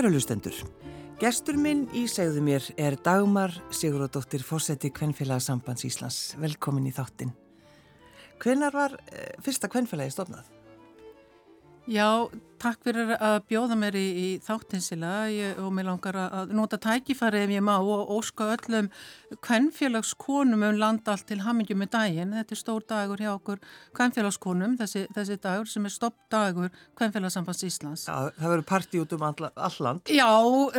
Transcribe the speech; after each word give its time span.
Kæru 0.00 0.14
lustendur, 0.14 0.56
gestur 1.20 1.58
minn 1.60 1.82
í 1.92 2.06
segðu 2.08 2.40
mér 2.40 2.64
er 2.80 2.94
Dagmar 3.04 3.52
Siguradóttir 3.68 4.40
Fósetti 4.40 4.88
Kvenfélagsambands 4.96 5.84
Íslands. 5.84 6.20
Velkomin 6.40 6.86
í 6.88 6.92
þáttinn. 6.96 7.34
Hvenar 8.40 8.72
var 8.72 8.94
eh, 9.12 9.34
fyrsta 9.44 9.68
kvenfélagi 9.68 10.14
stofnað? 10.14 10.48
Já, 11.84 12.32
takk 12.60 12.84
fyrir 12.84 13.14
að 13.16 13.38
bjóða 13.50 13.78
mér 13.78 13.96
í, 13.98 14.06
í 14.06 14.28
þáttinsila 14.44 15.14
og 15.62 15.70
mér 15.74 15.88
langar 15.88 16.18
að 16.20 16.52
nota 16.56 16.78
tækifæri 16.80 17.44
ef 17.44 17.54
ég 17.54 17.64
má 17.64 17.76
og 17.80 18.10
óska 18.18 18.50
öllum 18.56 18.90
kvennfélagskonum 19.44 20.64
um 20.66 20.78
landa 20.80 21.14
allt 21.14 21.26
til 21.30 21.40
hamingjum 21.44 21.80
með 21.82 21.92
daginn. 21.94 22.34
Þetta 22.34 22.56
er 22.56 22.60
stór 22.60 22.84
dagur 22.88 23.22
hjá 23.22 23.30
okkur 23.32 23.60
kvennfélagskonum, 23.96 24.76
þessi, 24.80 25.04
þessi 25.14 25.38
dagur 25.42 25.70
sem 25.70 25.86
er 25.86 25.94
stopp 25.94 26.16
dagur 26.32 26.70
kvennfélagsambands 26.98 27.64
Íslands. 27.68 28.06
Já, 28.08 28.30
það 28.36 28.54
verður 28.54 28.66
parti 28.68 29.02
út 29.02 29.14
um 29.16 29.26
alland. 29.28 30.10
Já, 30.10 30.28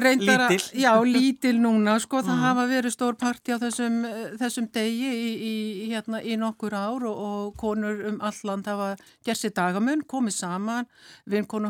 reyndar 0.06 0.46
að, 0.48 0.56
lítil. 0.56 0.82
já, 0.84 0.92
lítil 1.08 1.56
núna, 1.64 1.98
sko, 2.04 2.22
það 2.26 2.38
mm. 2.38 2.46
hafa 2.46 2.68
verið 2.72 2.96
stór 2.96 3.18
parti 3.22 3.56
á 3.56 3.58
þessum, 3.62 3.98
þessum 4.42 4.70
degi 4.76 5.12
í, 5.12 5.32
í, 5.52 5.56
hérna, 5.94 6.22
í 6.22 6.38
nokkur 6.40 6.76
ár 6.76 7.08
og, 7.10 7.24
og 7.32 7.56
konur 7.62 8.04
um 8.12 8.20
alland 8.28 8.70
hafa 8.70 8.94
gert 9.26 9.42
sér 9.42 9.56
dagamun, 9.58 10.06
komið 10.12 10.38
saman, 10.42 10.90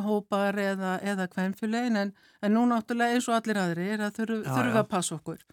vinkonuhópar 0.01 0.57
eða, 0.59 0.99
eða 1.01 1.27
kvennfélagin 1.31 1.97
en, 1.97 2.13
en 2.41 2.53
nú 2.53 2.65
náttúrulega 2.69 3.15
eins 3.15 3.27
og 3.29 3.35
allir 3.37 3.57
aðri 3.57 3.89
er 3.93 4.01
að 4.01 4.15
þurfu, 4.19 4.39
Já, 4.45 4.53
þurfu 4.55 4.75
já. 4.75 4.79
að 4.81 4.89
passa 4.89 5.15
okkur. 5.15 5.43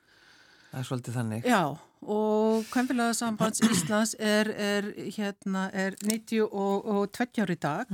Það 0.71 0.81
er 0.81 0.87
svolítið 0.89 1.17
þannig. 1.19 1.45
Já, 1.49 1.63
og 2.03 2.65
kvennfélagsambands 2.73 3.63
Íslands 3.65 4.15
er, 4.19 4.51
er, 4.53 4.89
hérna, 5.17 5.71
er 5.73 5.97
92 6.05 7.43
ári 7.45 7.57
dag 7.59 7.87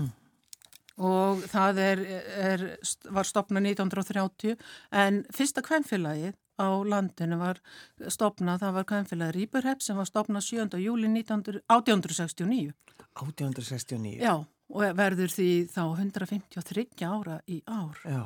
og 0.94 1.42
það 1.50 1.78
er, 1.82 2.00
er, 2.38 2.64
var 3.10 3.26
stopnað 3.26 3.64
1930 3.72 4.56
en 4.94 5.24
fyrsta 5.34 5.62
kvennfélagið 5.66 6.34
á 6.54 6.70
landinu 6.86 7.38
var 7.40 7.58
stopnað, 8.06 8.60
það 8.62 8.74
var 8.76 8.84
kvennfélagið 8.86 9.34
Rýburhepp 9.34 9.82
sem 9.82 9.98
var 9.98 10.06
stopnað 10.06 10.44
7. 10.46 10.78
júli 10.78 11.08
1900 11.10 11.64
1869. 11.66 12.74
1869. 13.18 14.20
Já, 14.22 14.36
og 14.72 14.96
verður 14.98 15.32
því 15.32 15.50
þá 15.72 15.82
153 15.84 16.86
ára 17.04 17.38
í 17.50 17.60
ár. 17.66 18.00
Já. 18.04 18.24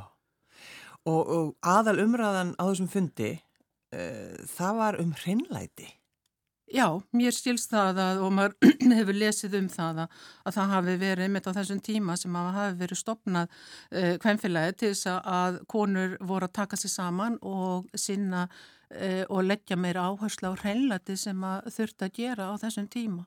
Og, 1.09 1.23
og 1.23 1.55
aðal 1.65 2.01
umræðan 2.05 2.57
á 2.61 2.65
þessum 2.69 2.91
fundi, 2.93 3.37
uh, 3.95 4.35
það 4.51 4.83
var 4.83 5.01
um 5.03 5.15
hreinlæti. 5.17 5.89
Já, 6.69 6.85
mér 7.17 7.33
skilst 7.33 7.71
það 7.73 7.99
að, 8.03 8.19
og 8.27 8.33
maður 8.37 8.75
hefur 8.99 9.17
lesið 9.17 9.55
um 9.57 9.69
það 9.73 10.03
að, 10.05 10.17
að 10.45 10.57
það 10.59 10.73
hafi 10.75 10.97
verið 11.01 11.25
einmitt 11.25 11.49
á 11.49 11.57
þessum 11.57 11.79
tíma 11.85 12.17
sem 12.21 12.37
hafi 12.37 12.75
verið 12.83 13.01
stopnað 13.01 13.47
uh, 13.49 14.17
kvennfélagi 14.21 14.75
til 14.77 14.91
þess 14.93 15.09
að 15.17 15.63
konur 15.73 16.19
voru 16.21 16.49
að 16.49 16.57
taka 16.61 16.77
sér 16.77 16.93
saman 16.93 17.39
og 17.41 17.89
sinna 17.97 18.45
uh, 18.51 19.25
og 19.31 19.49
leggja 19.49 19.81
meira 19.81 20.11
áherslu 20.11 20.53
á 20.53 20.61
hreinlæti 20.61 21.17
sem 21.17 21.41
að 21.41 21.73
þurfti 21.79 22.09
að 22.09 22.17
gera 22.21 22.53
á 22.53 22.55
þessum 22.61 22.93
tíma. 22.93 23.25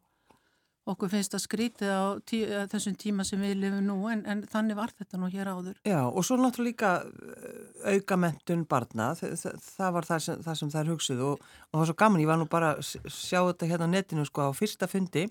Okkur 0.90 1.12
finnst 1.12 1.36
að 1.38 1.44
skrítið 1.44 1.92
á 1.94 2.03
tí, 2.25 2.40
uh, 2.47 2.64
þessum 2.72 2.96
tíma 2.97 3.25
sem 3.28 3.42
við 3.44 3.59
lifum 3.62 3.84
nú 3.86 3.97
en, 4.09 4.24
en 4.25 4.42
þannig 4.50 4.80
var 4.80 4.94
þetta 4.97 5.19
nú 5.22 5.30
hér 5.30 5.52
áður. 5.53 5.78
Já, 5.86 6.00
og 6.09 6.25
svo 6.25 6.40
náttúrulega 6.42 6.72
líka 6.72 6.94
uh, 7.06 7.94
aukamentun 7.94 8.66
barna, 8.69 9.12
það, 9.19 9.36
það, 9.44 9.62
það 9.68 9.96
var 9.97 10.09
það 10.09 10.24
sem, 10.25 10.44
það 10.47 10.59
sem 10.62 10.74
þær 10.74 10.92
hugsuðu 10.96 11.28
og, 11.30 11.47
og 11.69 11.75
það 11.75 11.84
var 11.84 11.92
svo 11.92 11.97
gaman, 12.02 12.24
ég 12.25 12.31
var 12.31 12.42
nú 12.42 12.50
bara 12.50 12.75
að 12.80 13.14
sjá 13.14 13.40
þetta 13.40 13.72
hérna 13.74 13.90
á 13.90 13.94
netinu 13.94 14.25
sko 14.25 14.50
á 14.50 14.58
fyrsta 14.58 14.90
fundi, 14.90 15.28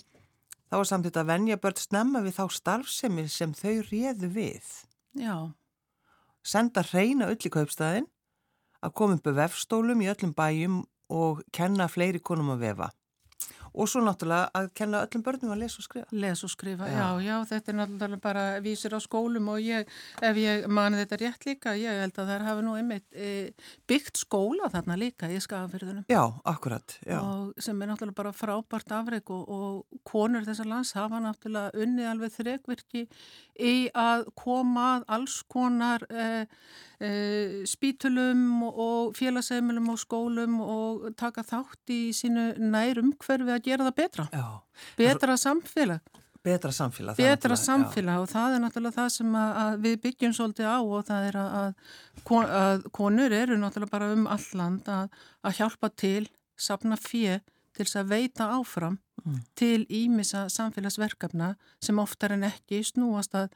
þá 0.71 0.78
var 0.78 0.91
samt 0.93 1.11
þetta 1.11 1.25
að 1.25 1.33
venja 1.34 1.62
börn 1.65 1.82
snemma 1.82 2.22
við 2.22 2.38
þá 2.38 2.44
starfsemi 2.61 3.27
sem 3.27 3.56
þau 3.59 3.75
réðu 3.91 4.31
við. 4.38 4.77
Já, 5.19 5.50
Senda 6.41 6.82
hreina 6.88 7.28
öll 7.28 7.41
í 7.44 7.53
kaupstæðin, 7.53 8.06
að 8.81 8.94
koma 8.97 9.19
upp 9.19 9.27
með 9.28 9.43
vefstólum 9.43 10.00
í 10.00 10.09
öllum 10.09 10.32
bæjum 10.37 10.78
og 11.12 11.43
kenna 11.53 11.88
fleiri 11.91 12.21
konum 12.25 12.55
að 12.55 12.65
vefa. 12.65 12.88
Og 13.75 13.88
svo 13.88 14.00
náttúrulega 14.03 14.50
að 14.54 14.69
kenna 14.75 15.04
öllum 15.06 15.22
börnum 15.26 15.53
að 15.54 15.60
lesa 15.62 15.78
og 15.78 15.84
skrifa. 15.86 16.06
les 16.12 16.44
og 16.44 16.50
skrifa, 16.50 16.88
Já. 16.91 16.97
já. 16.98 17.20
já, 17.28 17.36
þetta 17.53 17.72
er 17.72 17.76
náttúrulega 17.81 18.20
bara 18.20 18.44
vísir 18.64 18.94
á 18.97 19.00
skólum 19.00 19.48
og 19.53 19.60
ég, 19.62 19.86
ef 20.22 20.36
ég 20.36 20.66
mani 20.69 20.98
þetta 21.00 21.19
rétt 21.22 21.47
líka, 21.47 21.75
ég 21.78 22.00
held 22.03 22.19
að 22.19 22.32
þær 22.34 22.47
hafi 22.48 22.64
nú 22.66 22.75
einmitt 22.76 23.06
e, 23.14 23.53
byggt 23.86 24.16
skóla 24.25 24.70
þarna 24.72 24.97
líka 24.98 25.31
í 25.31 25.38
skafafyrðunum 25.41 26.04
Já, 26.10 26.22
akkurat, 26.44 26.97
já. 27.06 27.20
og 27.22 27.54
sem 27.62 27.81
er 27.82 27.92
náttúrulega 27.92 28.19
bara 28.22 28.32
frábært 28.34 28.91
afreg 28.97 29.31
og, 29.31 29.48
og 29.48 30.00
konur 30.04 30.44
þessar 30.48 30.66
lands 30.70 30.92
hafa 30.98 31.20
náttúrulega 31.22 31.70
unnið 31.78 32.10
alveg 32.10 32.34
þrekvirki 32.38 33.06
í 33.60 33.75
að 33.94 34.26
koma 34.34 34.87
að 34.98 35.04
alls 35.19 35.42
konar 35.52 36.04
e, 36.10 36.26
e, 37.00 37.10
spítulum 37.69 38.62
og 38.70 39.14
félagsheimilum 39.19 39.91
og 39.92 39.98
skólum 40.00 40.58
og 40.64 41.08
taka 41.20 41.44
þátt 41.47 41.92
í 41.92 42.00
sínu 42.16 42.54
nærum 42.58 43.12
hverfi 43.20 43.52
að 43.54 43.59
gera 43.69 43.87
það 43.88 43.94
betra, 44.00 44.26
Já, 44.32 44.47
betra 44.97 45.37
samfélag 45.37 46.00
betra 46.43 46.71
samfélag. 46.72 47.16
betra 47.21 47.56
samfélag 47.60 48.22
og 48.22 48.28
það 48.32 48.54
er 48.56 48.60
náttúrulega 48.65 48.97
það 48.97 49.09
sem 49.12 49.34
að, 49.37 49.50
að 49.62 49.75
við 49.84 49.97
byggjum 50.06 50.32
svolítið 50.38 50.69
á 50.72 50.78
og 50.81 51.03
það 51.10 51.26
er 51.28 51.37
að, 51.37 51.50
að, 51.60 51.75
kon- 52.25 52.53
að 52.60 52.87
konur 52.97 53.32
eru 53.37 53.59
náttúrulega 53.60 53.91
bara 53.93 54.09
um 54.15 54.26
alland 54.26 54.88
að, 54.88 55.10
að 55.44 55.56
hjálpa 55.60 55.91
til, 56.00 56.28
sapna 56.56 56.97
fjö 56.97 57.41
til 57.76 57.84
þess 57.87 58.00
að 58.03 58.12
veita 58.16 58.50
áfram 58.56 58.99
Mm. 59.20 59.43
til 59.54 59.82
ímissa 59.93 60.47
samfélagsverkefna 60.49 61.50
sem 61.84 61.99
oftar 62.00 62.32
en 62.32 62.47
ekki 62.49 62.78
snúast 62.88 63.34
að 63.37 63.50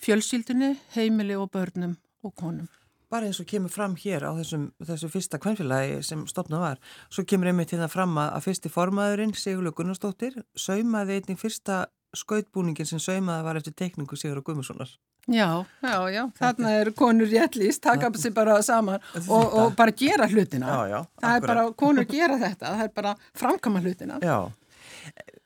fjölskyldunni, 0.00 0.78
heimili 0.96 1.36
og 1.36 1.50
börnum 1.52 1.98
og 2.24 2.32
konum. 2.40 2.68
Bara 3.14 3.30
eins 3.30 3.40
og 3.42 3.48
kemur 3.48 3.70
fram 3.70 3.94
hér 4.00 4.26
á 4.26 4.34
þessum, 4.34 4.68
þessu 4.82 5.10
fyrsta 5.12 5.38
kvenfélagi 5.42 6.00
sem 6.06 6.26
stopnað 6.30 6.64
var, 6.66 6.84
svo 7.14 7.24
kemur 7.30 7.52
einmitt 7.52 7.74
hérna 7.74 7.88
fram 7.92 8.16
að, 8.18 8.32
að 8.36 8.46
fyrsti 8.48 8.72
formaðurinn, 8.74 9.34
Sigurlaug 9.38 9.78
Gunnarsdóttir, 9.78 10.40
saumaði 10.58 11.20
einnig 11.20 11.40
fyrsta 11.40 11.84
skautbúningin 12.14 12.88
sem 12.88 13.02
saumaði 13.02 13.46
var 13.46 13.58
eftir 13.60 13.74
teikningu 13.78 14.18
Sigur 14.18 14.40
og 14.42 14.48
Gummarssonar. 14.48 14.90
Já, 15.24 15.64
já, 15.80 15.94
já, 16.12 16.22
þarna 16.36 16.72
er 16.82 16.90
konur 16.96 17.30
réttlýst, 17.30 17.80
taka 17.86 18.10
sér 18.20 18.34
bara 18.36 18.58
saman 18.62 19.00
og, 19.22 19.54
og 19.56 19.70
bara 19.78 19.94
gera 19.96 20.28
hlutina. 20.28 20.68
Já, 20.68 20.90
já, 20.90 20.98
Það 21.22 21.36
er 21.38 21.46
bara, 21.46 21.62
konur 21.80 22.08
gera 22.10 22.36
þetta, 22.42 22.74
það 22.74 22.84
er 22.84 22.92
bara 22.98 23.14
framkama 23.40 23.80
hlutina. 23.80 24.18
Já, 24.20 24.36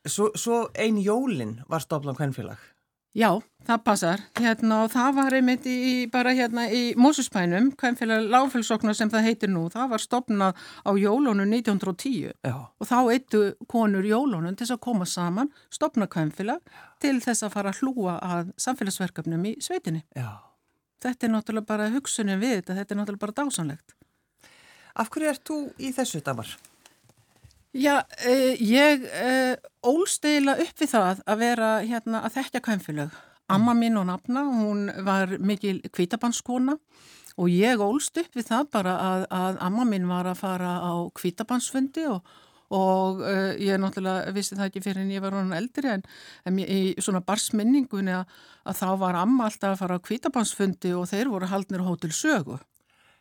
svo, 0.03 0.33
svo 0.35 0.65
ein 0.75 0.99
jólin 1.05 1.61
var 1.71 1.85
stopnað 1.85 2.19
kvenfélag. 2.19 2.67
Já, 3.19 3.33
það 3.67 3.81
passar. 3.83 4.21
Hérna, 4.39 4.85
og 4.85 4.93
það 4.93 5.17
var 5.17 5.35
einmitt 5.35 5.65
í, 5.67 5.79
bara 6.13 6.31
hérna 6.39 6.69
í 6.71 6.83
Mósuspænum, 6.99 7.73
kvennfélag 7.81 8.29
lágfélsoknar 8.31 8.95
sem 8.95 9.11
það 9.11 9.27
heitir 9.27 9.51
nú, 9.51 9.65
það 9.73 9.89
var 9.91 10.05
stopnað 10.05 10.61
á 10.87 10.91
jólunum 10.95 11.51
1910 11.51 12.31
Já, 12.47 12.55
og 12.55 12.87
þá 12.87 12.99
eittu 13.17 13.41
konur 13.67 14.07
jólunum 14.07 14.55
til 14.55 14.69
þess 14.69 14.77
að 14.77 14.85
koma 14.87 15.09
saman, 15.11 15.51
stopna 15.75 16.07
kvennfélag 16.07 16.63
til 17.03 17.17
þess 17.25 17.49
að 17.49 17.57
fara 17.57 17.75
að 17.75 17.83
hlúa 17.83 18.19
að 18.23 18.55
samfélagsverkefnum 18.69 19.51
í 19.51 19.57
sveitinni. 19.67 20.05
já. 20.15 20.39
Þetta 21.03 21.27
er 21.27 21.31
náttúrulega 21.31 21.67
bara 21.67 21.91
hugsunin 21.95 22.41
við 22.41 22.57
þetta, 22.57 22.75
þetta 22.81 22.95
er 22.95 22.99
náttúrulega 22.99 23.27
bara 23.27 23.37
dásanlegt. 23.39 23.95
Af 24.99 25.11
hverju 25.15 25.31
ert 25.31 25.45
þú 25.47 25.59
í 25.79 25.93
þessu 25.95 26.23
damar? 26.27 26.51
Já, 27.77 28.01
uh, 28.01 28.55
ég 28.65 29.03
uh, 29.05 29.55
ólst 29.85 30.25
eiginlega 30.25 30.65
upp 30.65 30.81
við 30.81 30.89
það 30.95 31.19
að 31.29 31.41
vera 31.43 31.69
hérna 31.85 32.23
að 32.25 32.39
þekkja 32.39 32.63
kvæmfélög. 32.65 33.17
Amma 33.53 33.75
mín 33.77 33.99
og 34.01 34.07
nafna, 34.09 34.45
hún 34.49 34.89
var 35.05 35.35
mikil 35.37 35.83
kvítabannskona 35.93 36.79
og 37.39 37.53
ég 37.53 37.81
ólst 37.85 38.17
upp 38.21 38.35
við 38.37 38.49
það 38.49 38.71
bara 38.73 38.95
að, 39.05 39.27
að 39.37 39.61
amma 39.69 39.85
mín 39.89 40.09
var 40.09 40.31
að 40.31 40.41
fara 40.41 40.73
á 40.81 40.93
kvítabannsfundi 41.21 42.07
og, 42.09 42.33
og 42.73 43.21
uh, 43.21 43.53
ég 43.61 43.77
náttúrulega 43.81 44.33
vissi 44.37 44.57
það 44.57 44.71
ekki 44.71 44.85
fyrir 44.89 45.05
en 45.05 45.13
ég 45.13 45.25
var 45.25 45.37
hún 45.37 45.53
eldri 45.57 45.93
en, 45.93 46.07
en 46.49 46.65
í 46.65 46.97
svona 47.05 47.21
barsminningunni 47.21 48.17
að, 48.17 48.33
að 48.65 48.81
þá 48.81 48.89
var 49.05 49.21
amma 49.21 49.53
alltaf 49.53 49.77
að 49.77 49.81
fara 49.85 50.01
á 50.01 50.07
kvítabannsfundi 50.09 50.97
og 50.97 51.09
þeir 51.13 51.33
voru 51.37 51.53
haldnir 51.53 51.85
á 51.85 51.89
hótel 51.89 52.17
sögu 52.17 52.57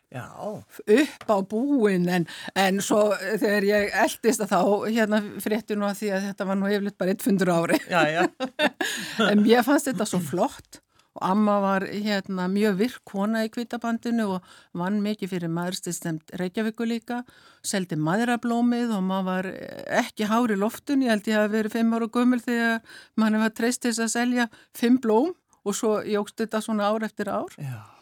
Já, 0.08 0.24
upp 0.32 1.28
á 1.28 1.36
búin 1.44 2.08
en, 2.08 2.24
en 2.56 2.78
svo 2.80 3.10
þegar 3.12 3.64
ég 3.68 3.96
eldist 4.06 4.40
að 4.40 4.54
þá 4.54 4.60
hérna 4.88 5.18
frétti 5.44 5.76
nú 5.76 5.84
að 5.84 5.98
því 5.98 6.12
að 6.16 6.28
þetta 6.30 6.46
var 6.48 6.56
nú 6.56 6.70
yfirleitt 6.70 6.96
bara 7.02 7.12
100 7.12 7.50
ári 7.52 7.80
já, 7.84 8.00
já. 8.14 8.22
en 9.28 9.42
mér 9.44 9.66
fannst 9.66 9.90
þetta 9.90 10.06
svo 10.08 10.20
flott 10.24 10.80
og 11.18 11.26
amma 11.28 11.58
var 11.60 11.84
hérna 11.90 12.46
mjög 12.48 12.78
virk 12.78 13.02
kona 13.10 13.42
í 13.44 13.50
kvítabandinu 13.52 14.30
og 14.38 14.48
vann 14.80 15.02
mikið 15.04 15.34
fyrir 15.34 15.52
maðurstistemt 15.52 16.32
Reykjavíku 16.40 16.88
líka 16.88 17.20
seldi 17.60 18.00
maðurablómið 18.00 18.96
og 18.96 19.04
maður 19.10 19.28
var 19.28 19.50
ekki 20.00 20.30
hári 20.32 20.56
loftun 20.56 21.04
ég 21.04 21.12
held 21.12 21.28
ég 21.28 21.36
hafi 21.42 21.54
verið 21.58 21.76
fimm 21.76 21.92
ára 21.92 22.08
gummul 22.16 22.40
þegar 22.46 22.80
mann 23.20 23.36
var 23.44 23.52
treyst 23.52 23.84
til 23.84 23.92
þess 23.92 24.06
að 24.08 24.14
selja 24.16 24.48
fimm 24.72 24.96
blóm 25.04 25.36
og 25.68 25.76
svo 25.76 25.98
jógst 26.00 26.40
þetta 26.40 26.64
svona 26.64 26.88
ár 26.88 27.04
eftir 27.04 27.28
ár 27.28 27.52
já. 27.60 27.97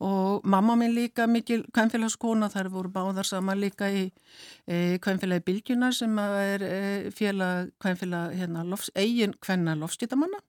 Og 0.00 0.44
mamma 0.44 0.74
minn 0.76 0.92
líka 0.92 1.26
mikil 1.26 1.64
kvænfélagskona, 1.72 2.50
þar 2.52 2.68
voru 2.72 2.90
báðar 2.92 3.24
saman 3.24 3.60
líka 3.60 3.88
í 3.88 4.02
e, 4.68 4.98
kvænfélagi 5.00 5.44
Bilgjunar 5.46 5.94
sem 5.96 6.18
er 6.18 6.62
e, 6.62 7.10
félag 7.16 7.70
kvænfélag 7.80 8.36
hérna, 8.36 8.64
lofs, 8.64 8.90
eigin 8.94 9.32
kvenna 9.40 9.74
lofskitamanna 9.74 10.42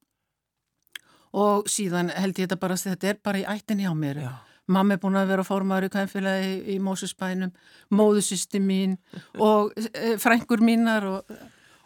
og 1.37 1.69
síðan 1.71 2.11
held 2.11 2.35
ég 2.39 2.47
þetta 2.47 2.59
bara 2.59 2.75
að 2.75 2.91
þetta 2.91 3.09
er 3.09 3.23
bara 3.23 3.39
í 3.39 3.47
ættin 3.47 3.83
hjá 3.83 3.93
mér. 3.95 4.21
Já. 4.25 4.35
mamma 4.67 4.93
er 4.93 4.99
búin 4.99 5.15
að 5.15 5.29
vera 5.31 5.43
formar 5.47 5.83
í 5.83 5.89
kvæmfélagi 5.89 6.47
í, 6.51 6.75
í 6.75 6.79
Mósusbænum, 6.83 7.53
móðusisti 7.89 8.59
mín 8.59 8.97
og 9.47 9.71
e, 9.77 10.17
frængur 10.19 10.59
mínar 10.59 11.07
og, 11.07 11.37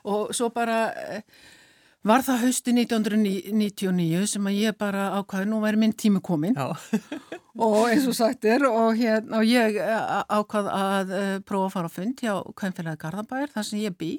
og 0.04 0.34
svo 0.34 0.50
bara 0.50 0.88
e, 0.90 1.22
var 2.08 2.24
það 2.26 2.46
hausti 2.46 2.74
1999 2.74 4.22
sem 4.30 4.48
að 4.50 4.58
ég 4.58 4.78
bara 4.80 5.12
ákvaði, 5.20 5.50
nú 5.52 5.60
væri 5.62 5.82
minn 5.82 5.94
tími 5.94 6.22
komin 6.24 6.58
og 7.66 7.78
eins 7.92 8.08
og 8.10 8.16
sagt 8.18 8.48
er 8.50 8.66
og, 8.70 8.96
hérna, 8.98 9.42
og 9.42 9.46
ég 9.46 9.78
ákvaði 9.78 10.74
að 10.78 11.14
e, 11.18 11.22
prófa 11.46 11.68
að 11.68 11.76
fara 11.76 11.92
á 11.92 11.96
fund 11.98 12.24
hjá 12.24 12.34
kvæmfélagi 12.58 13.02
Garðabæir 13.04 13.54
þar 13.54 13.68
sem 13.68 13.84
ég 13.84 13.96
bý. 13.98 14.16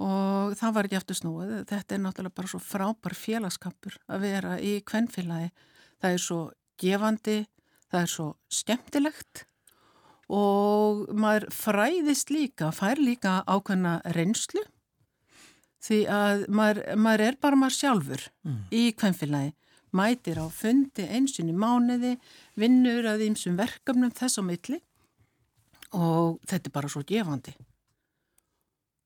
Og 0.00 0.56
það 0.56 0.74
var 0.76 0.88
ekki 0.88 0.96
aftur 0.96 1.18
snúið. 1.18 1.54
Þetta 1.68 1.94
er 1.94 2.00
náttúrulega 2.00 2.38
bara 2.40 2.48
svo 2.48 2.62
frábær 2.64 3.16
félagskapur 3.18 3.98
að 4.08 4.24
vera 4.24 4.56
í 4.64 4.78
kvennfélagi. 4.88 5.50
Það 6.00 6.16
er 6.16 6.22
svo 6.24 6.40
gefandi, 6.80 7.38
það 7.92 8.06
er 8.06 8.12
svo 8.14 8.28
skemmtilegt. 8.48 9.44
Og 10.32 11.04
maður 11.12 11.50
fræðist 11.52 12.32
líka, 12.32 12.70
fær 12.72 13.02
líka 13.02 13.42
ákveðna 13.44 13.98
reynslu 14.16 14.64
því 15.84 16.02
að 16.12 16.44
maður, 16.52 16.82
maður 17.00 17.24
er 17.28 17.40
bara 17.40 17.58
maður 17.58 17.78
sjálfur 17.78 18.28
mm. 18.44 18.60
í 18.76 18.84
kvennfélagi. 18.98 19.54
Mætir 19.96 20.38
á 20.38 20.46
fundi 20.54 21.06
einsin 21.10 21.50
í 21.50 21.56
mánuði, 21.56 22.14
vinnur 22.54 23.08
að 23.10 23.24
ímsum 23.26 23.56
verkefnum 23.58 24.12
þess 24.14 24.38
á 24.38 24.42
milli 24.46 24.78
og 25.98 26.38
þetta 26.46 26.70
er 26.70 26.74
bara 26.76 26.90
svo 26.92 27.02
gefandi. 27.06 27.56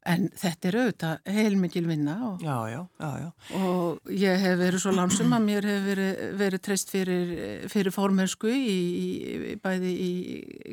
En 0.05 0.27
þetta 0.37 0.69
er 0.69 0.77
auðvitað 0.77 1.29
heilmikil 1.33 1.87
vinna 1.89 2.15
og, 2.27 2.43
já, 2.45 2.57
já, 2.69 2.81
já, 3.01 3.29
og 3.57 4.11
ég 4.13 4.43
hef 4.43 4.59
verið 4.61 4.83
svo 4.83 4.93
lansum 4.93 5.33
að 5.33 5.47
mér 5.47 5.69
hef 5.71 5.87
verið, 5.87 6.21
verið 6.43 6.63
treyst 6.67 6.93
fyrir, 6.93 7.31
fyrir 7.73 7.95
í, 8.53 9.55
bæði 9.65 9.95
í 9.97 10.11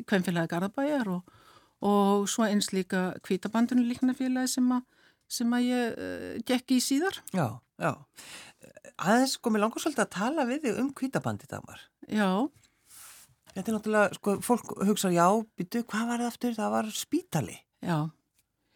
Kvennfélagi 0.04 0.52
Garðabæjar 0.52 1.08
og, 1.14 1.32
og 1.80 2.28
svo 2.28 2.44
eins 2.44 2.74
líka 2.76 3.14
kvítabandinu 3.24 3.86
líknafélagi 3.88 4.52
sem, 4.52 4.68
sem 5.32 5.52
að 5.56 5.68
ég 5.68 5.94
uh, 5.96 6.32
gekk 6.48 6.74
í 6.76 6.80
síðar. 6.84 7.20
Já, 7.34 7.46
já. 7.80 7.92
Aðeins 9.02 9.36
sko, 9.38 9.52
mér 9.52 9.64
langar 9.64 9.82
svolítið 9.82 10.04
að 10.04 10.12
tala 10.14 10.48
við 10.48 10.66
þig 10.66 10.80
um 10.82 10.90
kvítabandi 10.96 11.48
dagmar. 11.50 11.80
Já. 12.06 12.28
Þetta 13.52 13.68
er 13.68 13.76
náttúrulega, 13.76 14.18
sko, 14.18 14.34
fólk 14.44 14.74
hugsa, 14.88 15.10
já, 15.12 15.26
býtu, 15.58 15.82
hvað 15.88 16.08
var 16.08 16.22
það 16.22 16.30
aftur? 16.30 16.54
Það 16.56 16.74
var 16.76 16.90
spítali. 16.96 17.56
Já. 17.84 17.96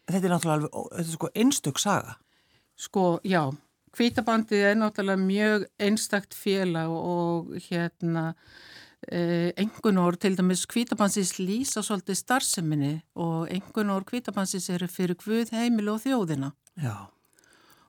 Þetta 0.07 0.23
er 0.23 0.33
náttúrulega 0.33 0.57
alveg, 0.57 0.75
þetta 0.97 1.05
er 1.05 1.15
sko 1.15 1.29
einstök 1.43 1.81
saga. 1.81 2.17
Sko, 2.77 3.05
já, 3.25 3.41
kvítabandið 3.97 4.65
er 4.69 4.77
náttúrulega 4.77 5.23
mjög 5.23 5.65
einstakt 5.81 6.37
félag 6.37 6.93
og 6.93 7.55
hérna 7.69 8.29
eh, 9.11 9.51
engun 9.59 9.99
orð, 10.01 10.21
til 10.23 10.37
dæmis 10.37 10.65
kvítabansins 10.69 11.35
lýsa 11.41 11.83
svolítið 11.85 12.19
starfseminni 12.21 12.93
og 13.15 13.51
engun 13.53 13.93
orð 13.93 14.09
kvítabansins 14.13 14.69
eru 14.73 14.89
fyrir 14.91 15.19
Guð, 15.19 15.53
heimil 15.55 15.93
og 15.93 16.01
þjóðina. 16.05 16.53
Já. 16.81 16.95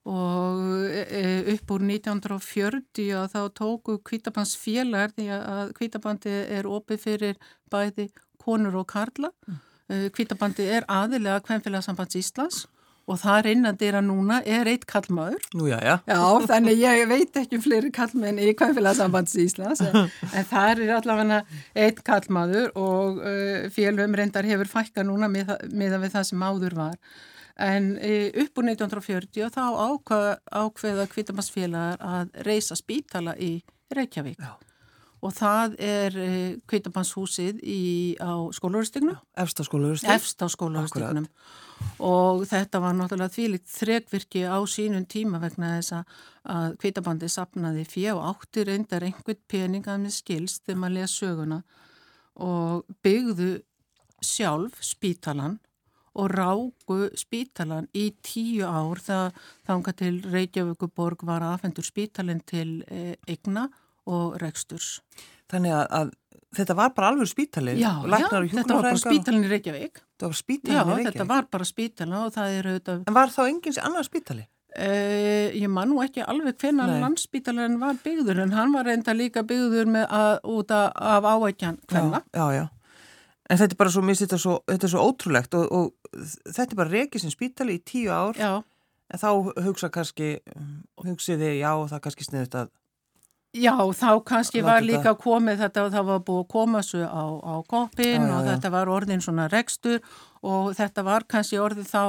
Og 0.08 0.60
e, 0.88 1.22
upp 1.52 1.72
úr 1.74 1.82
1940 1.84 3.10
að 3.18 3.32
þá 3.34 3.40
tóku 3.60 3.98
kvítabansfélagar 4.08 5.12
því 5.12 5.26
að 5.36 5.72
kvítabandið 5.76 6.38
er 6.56 6.68
opið 6.70 7.02
fyrir 7.02 7.40
bæði 7.68 8.06
konur 8.40 8.78
og 8.80 8.86
karla. 8.88 9.32
Mm 9.44 9.58
Kvítabandi 9.88 10.66
er 10.68 10.84
aðilega 10.92 11.40
Kvenfélagsambands 11.46 12.18
Íslands 12.20 12.66
og 13.08 13.20
það 13.22 13.38
reynandir 13.46 13.96
að 13.98 14.06
núna 14.08 14.40
er 14.46 14.68
eitt 14.70 14.84
kallmaður. 14.88 15.46
Nú 15.56 15.68
já, 15.70 15.78
já. 15.84 15.94
Já, 16.08 16.20
þannig 16.50 16.82
ég 16.82 17.04
veit 17.10 17.40
ekki 17.40 17.58
um 17.58 17.64
fleiri 17.64 17.92
kallmenn 17.94 18.40
í 18.42 18.52
Kvenfélagsambands 18.58 19.38
Íslands 19.40 19.82
en, 19.86 20.12
en 20.36 20.48
það 20.50 20.70
er 20.74 20.94
allavega 20.98 21.40
eitt 21.86 22.04
kallmaður 22.06 22.70
og 22.76 23.22
uh, 23.22 23.66
félögum 23.74 24.18
reyndar 24.18 24.48
hefur 24.48 24.70
fækka 24.70 25.06
núna 25.06 25.30
með, 25.32 25.56
með 25.72 25.98
við 26.04 26.14
það 26.18 26.30
sem 26.30 26.46
áður 26.50 26.78
var. 26.78 27.00
En 27.58 27.90
upp 27.98 28.60
úr 28.60 28.68
1940 28.70 29.50
þá 29.50 29.64
ákveða, 30.62 31.08
Kvítabandsfélagar 31.10 31.98
að 31.98 32.40
reysa 32.46 32.78
spítala 32.78 33.34
í 33.34 33.56
Reykjavík. 33.90 34.38
Já 34.38 34.67
og 35.18 35.32
það 35.34 35.78
er 35.82 36.18
á 38.22 38.32
skólauristygnum. 38.54 39.18
Efst 39.36 39.58
á 39.58 39.64
skólauristygnum. 39.66 40.14
Efst 40.14 40.44
á 40.44 40.46
skólauristygnum 40.46 41.26
og 42.02 42.44
þetta 42.48 42.80
var 42.82 42.96
náttúrulega 42.96 43.34
þvílikt 43.34 43.70
þregvirki 43.70 44.42
á 44.46 44.58
sínum 44.70 45.06
tíma 45.10 45.40
vegna 45.42 45.76
þess 45.76 45.94
að 45.98 46.74
kveitabandi 46.82 47.30
sapnaði 47.30 47.84
og 48.14 48.24
átti 48.32 48.64
reyndar 48.66 49.06
einhvern 49.06 49.40
peningað 49.50 50.02
með 50.02 50.16
skilst 50.16 50.64
þegar 50.66 50.80
maður 50.82 50.96
lega 50.96 51.12
söguna 51.12 51.62
og 52.48 52.84
byggðu 53.04 53.50
sjálf 54.24 54.78
spítalan 54.82 55.58
og 56.18 56.30
ráku 56.34 57.00
spítalan 57.18 57.86
í 57.94 58.10
tíu 58.22 58.66
ár 58.66 58.98
það 59.02 59.42
þánga 59.68 59.94
til 59.98 60.14
Reykjavíkuborg 60.26 61.22
var 61.26 61.46
aðfendur 61.46 61.86
spítalin 61.86 62.42
til 62.46 62.82
eigna 63.28 63.68
og 64.08 64.38
reksturs. 64.42 64.98
Þannig 65.48 65.74
að, 65.76 65.86
að 66.00 66.12
þetta 66.58 66.76
var 66.78 66.92
bara 66.96 67.12
alveg 67.12 67.30
spítalið? 67.30 67.80
Já, 67.80 67.90
já 68.04 68.28
þetta 68.52 68.76
var 68.76 68.88
bara 68.90 69.00
spítalin 69.00 69.46
í 69.46 69.50
Reykjavík. 69.52 70.04
Þetta 70.04 70.30
var 70.30 70.38
spítalin 70.42 70.74
í 70.74 70.78
Reykjavík? 70.78 71.02
Já, 71.04 71.10
þetta 71.10 71.28
var 71.32 71.50
bara 71.56 71.68
spítalin 71.68 72.16
og 72.20 72.30
það 72.36 72.54
er 72.58 72.70
auðvitað... 72.72 73.02
En 73.08 73.18
var 73.18 73.34
þá 73.34 73.42
engins 73.48 73.82
annar 73.82 74.08
spítali? 74.08 74.48
Uh, 74.78 75.48
ég 75.56 75.70
man 75.72 75.88
nú 75.90 76.02
ekki 76.04 76.20
alveg 76.28 76.58
hvenar 76.60 76.90
landsspítalin 77.00 77.78
var 77.80 77.96
byggður 78.04 78.42
en 78.44 78.52
hann 78.52 78.74
var 78.76 78.84
reynda 78.86 79.14
líka 79.16 79.42
byggður 79.48 79.88
með 79.90 80.04
að, 80.12 80.34
út 80.52 80.74
af 80.76 81.24
áækjan 81.24 81.80
hvenna. 81.88 82.20
Já, 82.36 82.44
já, 82.44 82.60
já. 82.60 82.66
En 83.48 83.56
þetta 83.56 83.74
er 83.74 83.80
bara 83.80 83.92
svo, 83.94 84.02
minnst 84.04 84.22
þetta 84.26 84.38
svo, 84.42 84.58
þetta 84.68 84.86
er 84.86 84.92
svo 84.92 85.04
ótrúlegt 85.08 85.56
og, 85.56 85.72
og 85.72 86.26
þetta 86.52 86.68
er 86.68 86.80
bara 86.82 86.92
reykið 86.92 87.24
sem 87.24 87.32
spítali 87.32 87.78
í 87.78 87.82
tíu 87.82 88.12
ár. 88.12 88.36
Já. 88.36 88.60
En 89.08 89.22
þá 89.22 89.28
hugsa 89.64 89.88
kannski, 89.88 90.34
hugsiði 91.00 91.54
já, 91.56 91.72
það 91.88 92.04
kannski 92.04 92.28
sniðist 92.28 92.58
að 92.60 92.70
Já, 93.56 93.72
þá 93.96 94.10
kannski 94.28 94.60
var 94.60 94.84
líka 94.84 95.14
komið 95.16 95.62
þetta 95.62 95.86
og 95.86 95.92
það 95.94 96.08
var 96.10 96.24
búið 96.26 96.40
að 96.42 96.48
koma 96.52 96.82
svo 96.84 97.00
á, 97.00 97.24
á 97.40 97.54
koppin 97.64 98.20
já, 98.20 98.28
já, 98.28 98.34
og 98.36 98.48
þetta 98.50 98.72
var 98.74 98.90
orðin 98.92 99.24
svona 99.24 99.46
rekstur 99.48 100.02
og 100.44 100.74
þetta 100.76 101.04
var 101.06 101.24
kannski 101.24 101.60
orðið 101.60 101.88
þá 101.88 102.02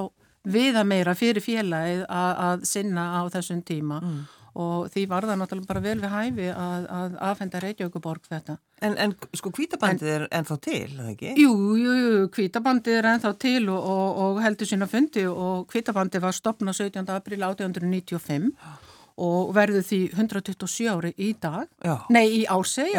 viða 0.49 0.83
meira 0.87 1.15
fyrir 1.15 1.43
félagið 1.43 2.03
að, 2.11 2.65
sinna 2.67 3.05
á 3.15 3.21
þessum 3.31 3.61
tíma 3.63 4.01
mm. 4.03 4.19
og 4.59 4.91
því 4.91 5.05
var 5.13 5.29
það 5.29 5.39
náttúrulega 5.39 5.71
bara 5.71 5.85
vel 5.87 5.95
við 6.01 6.13
hæfi 6.17 6.49
að, 6.51 6.89
að 6.99 7.17
aðfenda 7.29 7.63
Reykjavíkuborg 7.63 8.27
þetta. 8.27 8.57
En, 8.83 8.99
en 8.99 9.15
sko 9.39 9.55
kvítabandið 9.55 10.13
er 10.17 10.27
ennþá 10.41 10.59
til, 10.67 10.91
eða 10.91 11.09
ekki? 11.15 11.33
Jú, 11.39 11.55
jú, 11.79 11.97
jú, 12.03 12.21
kvítabandið 12.35 12.99
er 12.99 13.11
ennþá 13.15 13.33
til 13.39 13.63
og, 13.71 13.79
og, 13.79 14.21
og 14.25 14.43
heldur 14.43 14.67
sína 14.67 14.91
fundi 14.91 15.23
og 15.31 15.67
kvítabandið 15.71 16.27
var 16.27 16.35
stopnað 16.35 16.83
17. 16.83 17.07
april 17.15 17.47
1895 17.47 18.51
og 18.51 18.88
og 19.19 19.53
verður 19.55 19.83
því 19.85 19.99
127 20.15 20.87
ári 20.91 21.11
í 21.19 21.33
dag, 21.41 21.67
já. 21.83 21.95
nei 22.13 22.25
í 22.39 22.41
árseg 22.49 22.95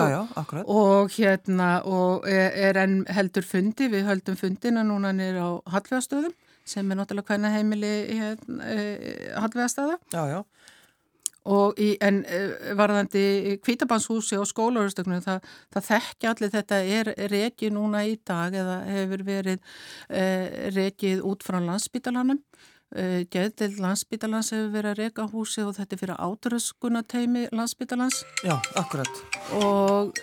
og, 0.64 1.12
hérna 1.16 1.70
og 1.88 2.28
er, 2.28 2.52
er 2.68 2.80
enn 2.84 3.02
heldur 3.10 3.46
fundi, 3.46 3.88
við 3.92 4.08
höldum 4.10 4.38
fundina 4.40 4.84
núna 4.86 5.14
nýra 5.16 5.48
á 5.48 5.50
Hallvegastöðum 5.74 6.34
sem 6.68 6.90
er 6.90 7.00
náttúrulega 7.00 7.32
hvernig 7.32 7.56
heimili 7.56 7.94
hérna, 8.18 8.66
e, 8.68 8.82
Hallvegastöða 9.40 9.96
og 11.50 11.80
í, 11.80 11.94
en 12.04 12.20
e, 12.28 12.40
varðandi 12.76 13.56
kvítabanshúsi 13.64 14.36
og 14.38 14.48
skólaurustöknum 14.50 15.22
það, 15.24 15.46
það 15.72 15.88
þekkja 15.88 16.34
allir 16.34 16.52
þetta 16.52 16.82
er 16.98 17.14
reikið 17.32 17.72
núna 17.78 18.04
í 18.06 18.18
dag 18.28 18.54
eða 18.60 18.82
hefur 18.90 19.24
verið 19.24 19.56
e, 20.12 20.26
reikið 20.76 21.24
út 21.32 21.46
frá 21.46 21.62
landsbytalanum 21.64 22.38
Eh, 22.38 22.69
Geðdeild 22.90 23.78
landsbítalans 23.78 24.50
hefur 24.50 24.72
verið 24.74 24.90
að 24.90 25.00
reyka 25.04 25.26
húsi 25.30 25.62
og 25.62 25.76
þetta 25.76 25.94
er 25.94 26.00
fyrir 26.00 26.22
átröskuna 26.26 27.02
teimi 27.06 27.44
landsbítalans. 27.54 28.24
Já, 28.42 28.56
akkurat. 28.80 29.20
Og 29.60 30.16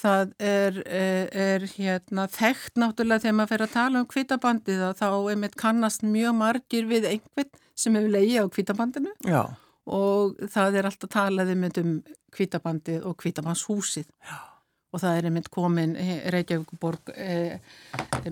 það 0.00 0.32
er, 0.42 0.80
er, 0.86 1.30
er 1.30 1.68
hérna 1.76 2.26
þekkt 2.32 2.82
náttúrulega 2.82 3.26
þegar 3.26 3.38
maður 3.38 3.52
fer 3.52 3.66
að 3.66 3.76
tala 3.76 4.02
um 4.02 4.10
kvítabandið 4.10 4.82
að 4.88 4.98
þá 5.04 5.06
er 5.12 5.38
mitt 5.44 5.54
kannast 5.60 6.04
mjög 6.06 6.36
margir 6.40 6.90
við 6.90 7.08
einhvern 7.12 7.54
sem 7.78 7.94
hefur 7.94 8.16
leiði 8.16 8.42
á 8.42 8.44
kvítabandinu. 8.58 9.14
Já. 9.22 9.44
Og 9.86 10.34
það 10.50 10.80
er 10.80 10.90
alltaf 10.90 11.40
mynd 11.54 11.80
um 11.84 11.96
kvítabandið 12.34 13.06
og 13.06 13.18
kvítabandshúsið. 13.22 14.10
Já 14.26 14.55
og 14.96 15.02
það 15.02 15.18
er 15.18 15.26
einmitt 15.28 15.50
komin 15.52 15.92
Reykjavíkuborg 16.32 17.10
eh, 17.12 17.58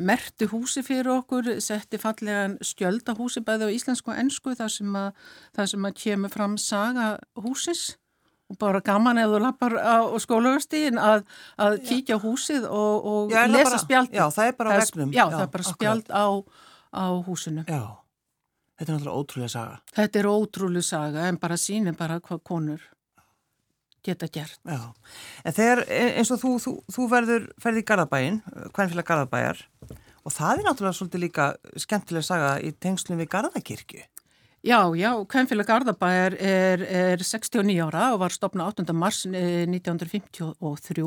mertu 0.01 0.49
húsi 0.49 0.81
fyrir 0.87 1.13
okkur, 1.19 1.51
setti 1.61 2.01
fallegan 2.01 2.57
skjöldahúsi 2.65 3.45
bæði 3.45 3.69
á 3.69 3.75
íslensku 3.75 4.15
og 4.15 4.23
ennsku 4.23 4.55
þar 4.57 4.73
sem 4.73 4.97
að, 4.97 5.27
þar 5.57 5.71
sem 5.75 5.91
að 5.91 6.01
kemur 6.01 6.33
fram 6.33 6.57
saga 6.61 7.11
húsis 7.37 7.93
og 8.49 8.59
bara 8.61 8.81
gaman 8.85 9.21
eða 9.21 9.41
lappar 9.43 9.77
á 9.77 10.09
skólaugustíðin 10.21 11.01
að, 11.01 11.27
að 11.61 11.79
kíkja 11.89 12.19
húsið 12.23 12.67
og, 12.69 13.11
og 13.11 13.35
já, 13.35 13.45
lesa 13.51 13.81
spjald 13.81 14.13
Já, 14.15 14.25
það 14.33 14.49
er 14.51 14.57
bara 14.59 14.79
vegnum 14.81 15.15
Já, 15.15 15.25
það 15.33 15.45
er 15.45 15.53
bara 15.55 15.69
spjald 15.69 16.11
á, 16.13 16.27
á 16.93 17.05
húsinu. 17.29 17.65
Já, 17.69 17.85
þetta 18.79 18.89
er 18.89 18.99
náttúrulega 18.99 19.21
ótrúlega 19.21 19.53
saga. 19.55 19.79
Þetta 19.97 20.21
er 20.21 20.29
ótrúlega 20.33 20.89
saga 20.89 21.29
en 21.31 21.41
bara 21.41 21.61
sínir 21.61 21.97
bara 21.99 22.21
hvað 22.25 22.45
konur 22.45 22.85
geta 24.05 24.29
gert. 24.33 24.59
Já, 24.63 24.81
en 25.45 25.57
þegar 25.57 25.85
e, 25.89 26.01
eins 26.21 26.33
og 26.35 26.41
þú, 26.43 26.55
þú, 26.63 26.73
þú 26.97 27.07
verður 27.13 27.47
ferði 27.63 27.85
í 27.85 27.87
Garðabæin, 27.91 28.41
hvernfélag 28.77 29.09
Garðabæjar 29.09 29.63
og 30.25 30.33
það 30.33 30.61
er 30.61 30.67
náttúrulega 30.69 30.99
svolítið 30.99 31.25
líka 31.27 31.47
skemmtilega 31.85 32.29
saga 32.29 32.51
í 32.65 32.73
tengslum 32.81 33.21
við 33.21 33.31
Garðakirkju. 33.35 34.05
Já, 34.65 34.79
já, 34.97 35.11
hvernfélag 35.29 35.69
Garðabæjar 35.69 36.39
er, 36.41 36.87
er 36.89 37.21
69 37.21 37.77
ára 37.85 38.07
og 38.15 38.23
var 38.23 38.33
stopnað 38.33 38.81
8. 38.81 38.97
mars 38.97 39.25
1953 39.29 41.05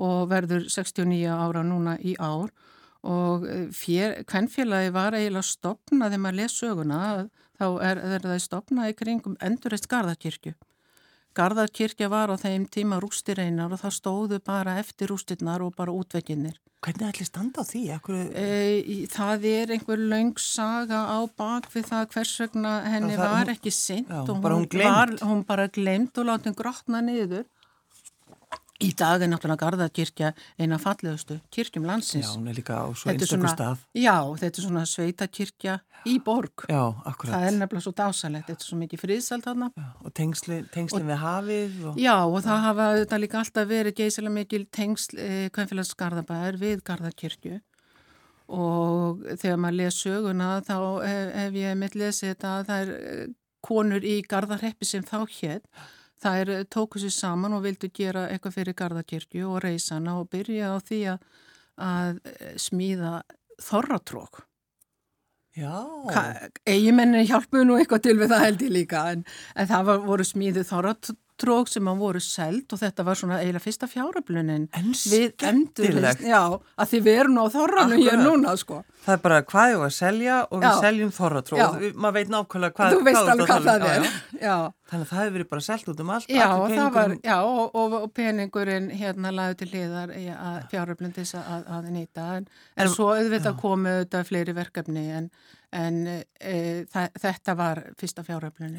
og 0.00 0.30
verður 0.30 0.64
69 0.64 1.28
ára 1.28 1.64
núna 1.66 1.98
í 2.00 2.14
ár 2.16 2.48
og 3.04 3.44
hvernfélagi 3.76 4.92
var 4.92 5.16
eiginlega 5.16 5.44
stopnað 5.44 6.14
þegar 6.14 6.24
maður 6.24 6.40
les 6.40 6.56
söguna 6.56 7.02
þá 7.60 7.66
er, 7.84 8.00
er 8.16 8.24
það 8.24 8.42
stopnað 8.44 8.92
í 8.92 8.96
kringum 8.96 9.36
endurist 9.44 9.88
Garðakirkju. 9.88 10.54
Garðarkirkja 11.38 12.08
var 12.10 12.32
á 12.32 12.36
þeim 12.40 12.66
tíma 12.66 12.98
rústireinar 13.02 13.70
og 13.70 13.80
það 13.82 13.94
stóðu 13.96 14.40
bara 14.42 14.78
eftir 14.80 15.12
rústirnar 15.12 15.62
og 15.62 15.76
bara 15.78 15.94
útvekinnir. 15.94 16.58
Hvernig 16.80 17.10
ætli 17.10 17.26
standa 17.28 17.60
á 17.60 17.64
því? 17.68 17.82
E, 18.40 19.06
það 19.12 19.46
er 19.50 19.72
einhver 19.76 20.00
laungsaga 20.00 21.00
á 21.12 21.18
bakvið 21.36 21.90
það 21.90 22.06
hvers 22.14 22.34
vegna 22.40 22.74
henni 22.88 23.18
það, 23.18 23.34
var 23.36 23.52
ekki 23.52 23.72
sint 23.74 24.12
og 24.16 24.30
hún, 24.32 24.46
hún, 24.48 24.68
var, 24.80 25.12
hún 25.20 25.42
bara 25.44 25.68
glemt 25.68 26.16
og 26.16 26.30
láti 26.30 26.48
hún 26.48 26.56
grotna 26.56 27.02
niður 27.04 27.44
Í 28.80 28.94
dag 28.96 29.20
er 29.20 29.28
náttúrulega 29.28 29.60
Garðarkirkja 29.60 30.30
eina 30.56 30.78
fallegustu 30.80 31.36
kirkjum 31.52 31.84
landsins. 31.84 32.30
Já, 32.30 32.36
hún 32.38 32.48
er 32.48 32.56
líka 32.56 32.78
á 32.80 32.88
svo 32.96 33.10
einstaklega 33.12 33.52
stað. 33.52 33.82
Já, 33.92 34.14
þetta 34.40 34.60
er 34.60 34.64
svona 34.64 34.84
sveitakirkja 34.88 35.74
í 36.08 36.14
borg. 36.24 36.64
Já, 36.64 36.80
akkurat. 37.04 37.34
Það 37.34 37.44
er 37.50 37.56
nefnilega 37.58 37.84
svo 37.84 37.92
dásalett, 37.98 38.46
þetta 38.48 38.64
er 38.64 38.70
svo 38.70 38.78
mikið 38.80 39.02
friðsalt 39.02 39.48
þarna. 39.50 39.68
Og 40.00 40.14
tengslinn 40.16 40.70
tengsli 40.72 41.02
við 41.04 41.20
hafið. 41.20 41.76
Og... 41.90 42.00
Já, 42.00 42.14
og 42.24 42.38
það 42.46 42.64
hafa 42.70 42.88
þetta 43.02 43.20
líka 43.20 43.40
alltaf 43.42 43.68
verið 43.68 43.98
geysilega 44.00 44.36
mikil 44.38 44.62
tengsl 44.72 45.20
eh, 45.20 45.44
Kvæmfélags 45.52 45.92
Garðabæðar 46.00 46.60
við 46.64 46.80
Garðarkirkju 46.88 47.60
og 48.50 49.20
þegar 49.38 49.60
maður 49.62 49.78
les 49.78 50.00
söguna 50.02 50.48
þá 50.66 50.76
hef, 51.04 51.28
hef 51.36 51.58
ég 51.60 51.76
mitt 51.78 51.94
lesið 51.94 52.32
þetta 52.32 52.56
að 52.56 52.64
það 52.70 52.80
er 52.80 52.96
eh, 52.96 53.24
konur 53.62 54.06
í 54.08 54.16
Garðarheppi 54.26 54.88
sem 54.88 55.04
þá 55.06 55.18
hér 55.36 55.60
Það 56.20 56.42
er 56.42 56.68
tóku 56.68 57.00
sér 57.00 57.14
saman 57.14 57.56
og 57.56 57.64
vildu 57.64 57.88
gera 57.96 58.26
eitthvað 58.28 58.56
fyrir 58.58 58.76
Garðakirkju 58.76 59.48
og 59.48 59.62
reysana 59.64 60.18
og 60.20 60.28
byrja 60.32 60.74
á 60.74 60.78
því 60.84 61.00
að, 61.14 61.26
að 61.80 62.20
eh, 62.28 62.54
smíða 62.60 63.14
þorratrók. 63.60 64.44
Já. 65.56 65.72
Egimenni 66.68 67.24
hjálpuðu 67.26 67.64
nú 67.66 67.78
eitthvað 67.80 68.04
til 68.04 68.14
við 68.20 68.30
það 68.30 68.44
held 68.44 68.62
ég 68.64 68.74
líka 68.76 69.00
en, 69.14 69.24
en 69.56 69.70
það 69.70 69.88
var, 69.88 70.04
voru 70.06 70.26
smíðu 70.28 70.62
þorratrók 70.68 71.18
trók 71.40 71.70
sem 71.70 71.88
að 71.90 72.02
voru 72.04 72.20
seld 72.22 72.74
og 72.74 72.80
þetta 72.80 73.04
var 73.06 73.18
svona 73.18 73.38
eiginlega 73.40 73.64
fyrsta 73.64 73.88
fjáröflunin. 73.90 74.66
En 74.76 74.90
skemmtilegt. 74.96 76.24
já, 76.24 76.40
að 76.76 76.90
því 76.92 77.00
við 77.06 77.20
erum 77.22 77.38
á 77.40 77.44
þorranum 77.54 78.02
hér 78.04 78.20
núna 78.20 78.54
sko. 78.60 78.82
Það 79.04 79.14
er 79.14 79.22
bara 79.24 79.40
hvað 79.48 79.72
ég 79.72 79.80
var 79.80 79.90
að 79.90 79.96
selja 79.96 80.36
og 80.44 80.60
við 80.60 80.68
já. 80.68 80.80
seljum 80.84 81.12
þorratrók 81.16 81.62
og 81.64 81.96
maður 82.04 82.16
veit 82.18 82.32
nákvæmlega 82.34 82.76
hvað 82.76 82.96
veist 83.06 83.30
alveg 83.32 83.50
hvað 83.50 83.68
það 83.68 83.86
er. 83.90 84.08
já. 84.36 84.56
þannig 84.90 85.06
að 85.06 85.12
það 85.12 85.22
hefur 85.22 85.36
verið 85.38 85.50
bara 85.54 85.66
selgt 85.66 85.90
út 85.92 86.02
um 86.04 86.12
allt. 86.16 86.34
Já, 86.34 86.48
var, 86.96 87.16
og, 87.38 87.62
og, 87.82 87.96
og 88.00 88.12
peningurinn 88.16 88.90
hérna 88.92 89.32
laði 89.34 89.60
til 89.62 89.70
liðar 89.72 90.14
fjáröflun 90.72 91.14
til 91.16 91.24
þess 91.24 91.38
að, 91.40 91.70
að 91.78 91.90
nýta. 91.94 92.26
En, 92.40 92.50
en, 92.74 92.84
en 92.84 92.92
svo 92.92 93.12
auðvitað 93.14 93.60
komu 93.62 93.94
auðvitað 93.96 94.28
fleiri 94.28 94.56
verkefni 94.56 95.06
en, 95.16 95.30
en 95.72 96.02
e, 96.10 96.56
það, 96.90 97.22
þetta 97.24 97.56
var 97.58 97.84
fyrsta 98.00 98.26
fjáröflun 98.26 98.76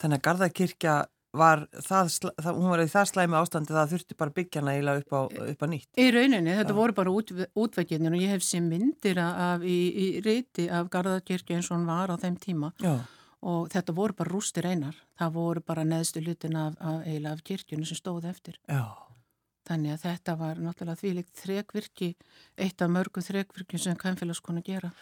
Þannig 0.00 0.20
að 0.20 0.24
Garðakirkja 0.24 0.94
var 1.38 1.64
það, 1.72 2.10
það, 2.42 2.50
hún 2.58 2.72
var 2.72 2.82
í 2.82 2.88
það 2.92 3.08
slæmi 3.10 3.38
ástandi 3.38 3.76
það 3.76 3.92
þurfti 3.94 4.18
bara 4.18 4.34
byggja 4.38 4.62
hana 4.62 4.74
eiginlega 4.76 5.02
upp 5.02 5.16
á, 5.16 5.20
upp 5.52 5.64
á 5.64 5.66
nýtt. 5.72 5.88
Í 5.96 6.06
rauninni, 6.14 6.54
þetta 6.60 6.74
Já. 6.74 6.78
voru 6.80 6.96
bara 6.96 7.14
út, 7.14 7.32
útveginir 7.64 8.16
og 8.16 8.22
ég 8.24 8.34
hef 8.34 8.46
sér 8.46 8.64
myndir 8.66 9.20
af 9.22 9.66
í, 9.66 9.78
í 9.90 10.06
reyti 10.24 10.68
af 10.72 10.90
Garðakirkja 10.92 11.58
eins 11.58 11.70
og 11.70 11.78
hún 11.78 11.88
var 11.90 12.12
á 12.12 12.16
þeim 12.22 12.38
tíma 12.42 12.72
Já. 12.82 12.94
og 13.46 13.68
þetta 13.74 13.96
voru 13.96 14.16
bara 14.18 14.32
rústir 14.32 14.68
einar. 14.68 14.96
Það 15.16 15.36
voru 15.40 15.64
bara 15.66 15.86
neðstu 15.88 16.22
lutin 16.24 16.56
af, 16.60 16.78
af 16.80 17.02
eiginlega 17.06 17.36
af 17.36 17.44
kirkjunni 17.46 17.88
sem 17.88 18.00
stóði 18.00 18.32
eftir. 18.32 18.58
Já. 18.68 18.84
Þannig 19.66 19.96
að 19.96 20.02
þetta 20.04 20.34
var 20.38 20.58
náttúrulega 20.62 21.00
þvílegt 21.00 21.38
þrekvirki, 21.40 22.10
eitt 22.62 22.82
af 22.84 22.90
mörgu 22.92 23.22
þrekvirkjum 23.26 23.82
sem 23.82 23.96
kæmfélagskonu 23.98 24.62
gera. 24.66 24.92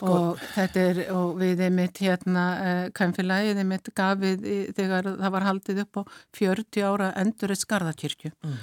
Sko. 0.00 0.10
og 0.10 0.44
þetta 0.54 0.84
er, 0.90 1.00
og 1.14 1.38
við 1.40 1.64
einmitt 1.66 2.02
hérna, 2.02 2.44
uh, 2.58 2.84
kæmfélagið 2.96 3.62
einmitt 3.62 3.90
gafið 3.96 4.46
í, 4.46 4.58
þegar 4.76 5.10
það 5.16 5.34
var 5.36 5.48
haldið 5.48 5.82
upp 5.84 6.00
á 6.00 6.02
40 6.38 6.86
ára 6.88 7.10
endurist 7.20 7.66
Garðakirkju 7.70 8.32
mm. 8.32 8.58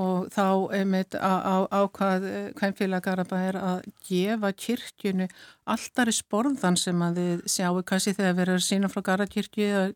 og 0.00 0.30
þá 0.34 0.46
einmitt 0.78 1.16
ákvað 1.18 2.26
á, 2.26 2.32
kæmfélag 2.60 3.04
Garðabæðir 3.06 3.60
að 3.60 3.80
gefa 4.08 4.52
kirkjunu 4.66 5.30
alltaf 5.70 6.12
í 6.12 6.16
sporðan 6.16 6.78
sem 6.80 7.06
að 7.06 7.22
þið 7.22 7.48
sjáu 7.56 7.82
kannski 7.82 8.16
þegar 8.18 8.38
við 8.38 8.46
erum 8.46 8.68
sína 8.70 8.92
frá 8.92 9.04
Garðakirkju 9.10 9.90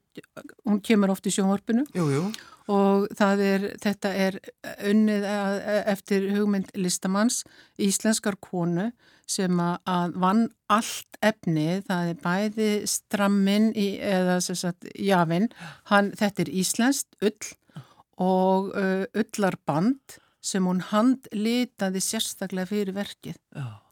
hún 0.66 0.82
kemur 0.84 1.14
oft 1.16 1.30
í 1.30 1.34
sjónvarpinu 1.34 1.88
Jújú 1.96 2.28
og 2.72 3.10
er, 3.20 3.66
þetta 3.82 4.12
er 4.16 4.38
unnið 4.88 5.26
eftir 5.92 6.30
hugmynd 6.32 6.70
listamanns 6.78 7.42
íslenskar 7.76 8.38
konu 8.40 8.90
sem 9.28 9.60
að 9.60 10.16
vann 10.20 10.46
allt 10.72 11.18
efni, 11.24 11.80
það 11.84 12.10
er 12.10 12.18
bæði 12.24 12.70
strammin 12.88 13.70
í, 13.72 13.94
eða 14.00 14.38
sem 14.44 14.58
sagt 14.58 14.88
jafinn, 15.00 15.48
hann, 15.90 16.12
þetta 16.16 16.44
er 16.44 16.52
íslenskt 16.52 17.16
ull 17.24 17.54
og 18.20 18.70
uh, 18.76 19.04
ullarband 19.16 20.18
sem 20.44 20.66
hún 20.68 20.82
handlitaði 20.90 22.02
sérstaklega 22.04 22.68
fyrir 22.68 22.96
verkið, 22.96 23.40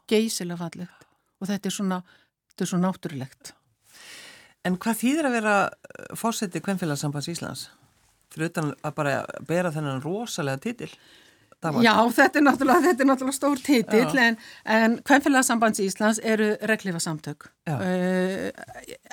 geysilega 0.09 0.61
fallegt. 0.61 1.07
Og 1.41 1.49
þetta 1.49 1.69
er 1.69 1.75
svona, 1.75 1.99
þetta 2.53 2.65
er 2.65 2.69
svona 2.69 2.89
náttúrulegt. 2.91 3.53
En 4.63 4.77
hvað 4.79 4.99
þýðir 5.01 5.27
að 5.27 5.37
vera 5.39 5.55
fórsetið 6.15 6.63
Kvenfélagsambands 6.63 7.31
Íslands? 7.33 7.65
Fyrir 8.33 8.51
utan 8.51 8.73
að 8.81 8.95
bara 8.97 9.19
bera 9.47 9.71
þennan 9.73 10.01
rosalega 10.03 10.61
titil. 10.67 10.91
Já, 11.63 11.93
þetta 12.11 12.39
er 12.39 12.43
náttúrulega, 12.43 12.83
þetta 12.83 13.03
er 13.03 13.07
náttúrulega 13.07 13.37
stór 13.37 13.61
titill 13.63 14.19
en, 14.19 14.37
en 14.67 14.95
Kvennfélagsambands 15.07 15.79
Íslands 15.79 16.19
eru 16.19 16.49
reglífasamtök 16.67 17.45
uh, 17.71 18.49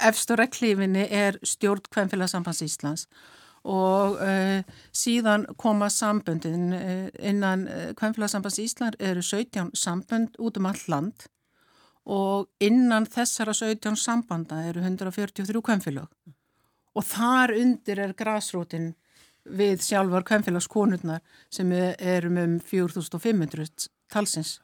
efst 0.09 0.33
og 0.35 0.41
reglífinni 0.41 1.05
er 1.15 1.39
stjórn 1.47 1.87
Kvennfélagsambands 1.95 2.63
Íslands 2.67 3.07
og 3.63 4.19
uh, 4.19 4.65
síðan 4.97 5.47
koma 5.61 5.91
samböndin 5.95 6.75
uh, 6.75 7.07
innan 7.23 7.69
Kvennfélagsambands 8.01 8.59
Íslands 8.65 8.99
eru 8.99 9.23
17 9.23 9.71
sambönd 9.79 10.35
út 10.43 10.59
um 10.59 10.67
all 10.73 10.83
land 10.91 11.29
og 12.11 12.49
innan 12.59 13.07
þessara 13.07 13.55
17 13.55 13.95
sambanda 14.01 14.65
eru 14.67 14.83
143 14.83 15.63
kvennfélag 15.63 16.11
og 16.99 17.07
þar 17.07 17.55
undir 17.55 18.03
er 18.03 18.17
grásrótin 18.19 18.95
við 19.45 19.85
sjálfar 19.85 20.27
kvenfélagskonurnar 20.29 21.23
sem 21.53 21.71
erum 21.73 22.41
um 22.41 22.59
4500 22.61 23.89
talsins. 24.13 24.59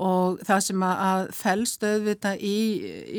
Og 0.00 0.40
það 0.40 0.60
sem 0.64 0.82
að 0.86 1.26
fælst 1.36 1.82
auðvitað 1.84 2.40
í, 2.48 2.58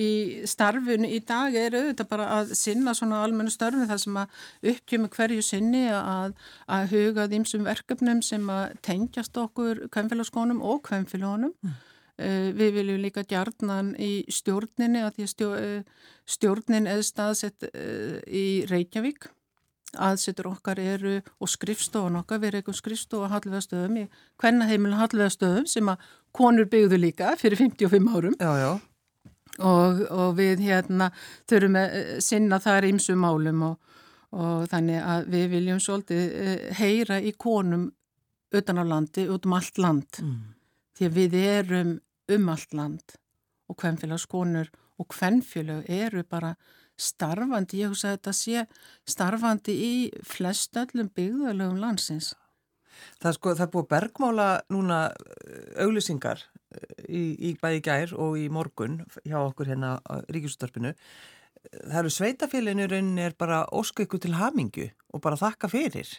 í 0.03 0.09
starfun 0.49 1.05
í 1.05 1.19
dag 1.21 1.53
er 1.53 1.75
auðvitað 1.77 2.09
bara 2.09 2.29
að 2.39 2.55
sinna 2.57 2.95
svona 2.97 3.19
almennu 3.21 3.53
störfum 3.53 3.85
það 3.87 4.01
sem 4.01 4.17
að 4.17 4.39
uppkjömu 4.71 5.11
hverju 5.13 5.45
sinni 5.45 5.83
að, 5.93 6.33
að 6.65 6.87
huga 6.95 7.27
þým 7.29 7.45
sem 7.45 7.67
verkefnum 7.67 8.23
sem 8.25 8.49
að 8.49 8.73
tengjast 8.89 9.37
okkur 9.37 9.85
kvenfélagskonum 9.93 10.63
og 10.65 10.81
kvenfélagunum 10.89 11.53
mm. 11.53 11.77
uh, 12.25 12.49
við 12.57 12.73
viljum 12.79 13.05
líka 13.05 13.21
djarnan 13.21 13.93
í 14.01 14.25
stjórninni 14.33 15.05
að 15.05 15.19
því 15.19 15.29
að 15.29 15.55
uh, 15.61 16.03
stjórnin 16.25 16.89
eða 16.89 17.05
staðsett 17.05 17.69
uh, 17.69 18.17
í 18.25 18.65
Reykjavík 18.73 19.29
aðsettur 20.01 20.49
okkar 20.49 20.79
eru 20.81 21.19
og 21.39 21.51
skrifstofan 21.51 22.17
okkar, 22.21 22.41
við 22.41 22.49
erum 22.49 22.61
eitthvað 22.61 22.79
skrifstofa 22.79 23.29
hallveðastöðum 23.33 23.99
í 24.01 24.05
hvernaheimilin 24.41 24.99
hallveðastöðum 24.99 25.67
sem 25.69 25.91
að 25.93 26.07
konur 26.35 26.69
byggðu 26.69 26.99
líka 27.01 27.33
fyrir 27.39 27.61
55 27.61 28.09
árum 28.13 28.37
já, 28.39 28.51
já. 28.61 28.71
Og, 29.61 29.99
og 30.09 30.37
við 30.39 30.63
hérna 30.65 31.11
þurfum 31.49 31.75
að 31.77 31.97
eh, 31.99 32.13
sinna 32.25 32.57
þar 32.61 32.87
ímsu 32.89 33.13
málum 33.19 33.67
og, 33.67 33.97
og 34.33 34.63
þannig 34.71 35.03
að 35.03 35.27
við 35.35 35.49
viljum 35.51 35.83
svolítið 35.83 36.23
eh, 36.23 36.63
heyra 36.79 37.19
í 37.21 37.35
konum 37.37 37.91
utan 38.53 38.81
á 38.81 38.83
landi, 38.85 39.27
út 39.29 39.45
um 39.45 39.57
allt 39.57 39.77
land 39.81 40.21
mm. 40.21 40.39
því 40.97 41.09
að 41.09 41.19
við 41.19 41.37
erum 41.41 41.93
um 42.33 42.49
allt 42.53 42.73
land 42.73 43.17
og 43.69 43.77
hvernfélagskonur 43.81 44.71
og 45.01 45.13
hvernfélag 45.13 45.85
eru 45.89 46.23
bara 46.29 46.53
starfandi, 46.99 47.81
ég 47.83 47.91
hugsa 47.91 48.11
að 48.11 48.17
þetta 48.17 48.33
sé 48.37 48.65
starfandi 49.09 49.75
í 49.75 49.93
flest 50.27 50.77
öllum 50.79 51.11
byggðalögum 51.15 51.81
landsins. 51.81 52.33
Það 53.19 53.29
er 53.29 53.37
sko, 53.37 53.53
það 53.57 53.65
er 53.65 53.71
búið 53.73 53.87
bergmála 53.91 54.49
núna 54.71 54.97
eh, 55.11 55.83
auglýsingar 55.83 56.43
eh, 56.75 57.05
í, 57.09 57.23
í 57.49 57.55
bæði 57.59 57.81
gær 57.83 58.17
og 58.21 58.37
í 58.39 58.49
morgun 58.53 59.01
hjá 59.25 59.39
okkur 59.41 59.73
hérna 59.73 59.97
á 60.05 60.21
Ríkjústarpinu 60.29 60.93
það 61.71 61.99
eru 62.01 62.11
sveitafélinu 62.11 62.87
rauninni 62.89 63.25
er 63.25 63.35
bara 63.39 63.63
óska 63.71 64.05
ykkur 64.05 64.21
til 64.23 64.35
hamingu 64.37 64.89
og 65.13 65.23
bara 65.23 65.39
þakka 65.39 65.69
fyrir. 65.71 66.09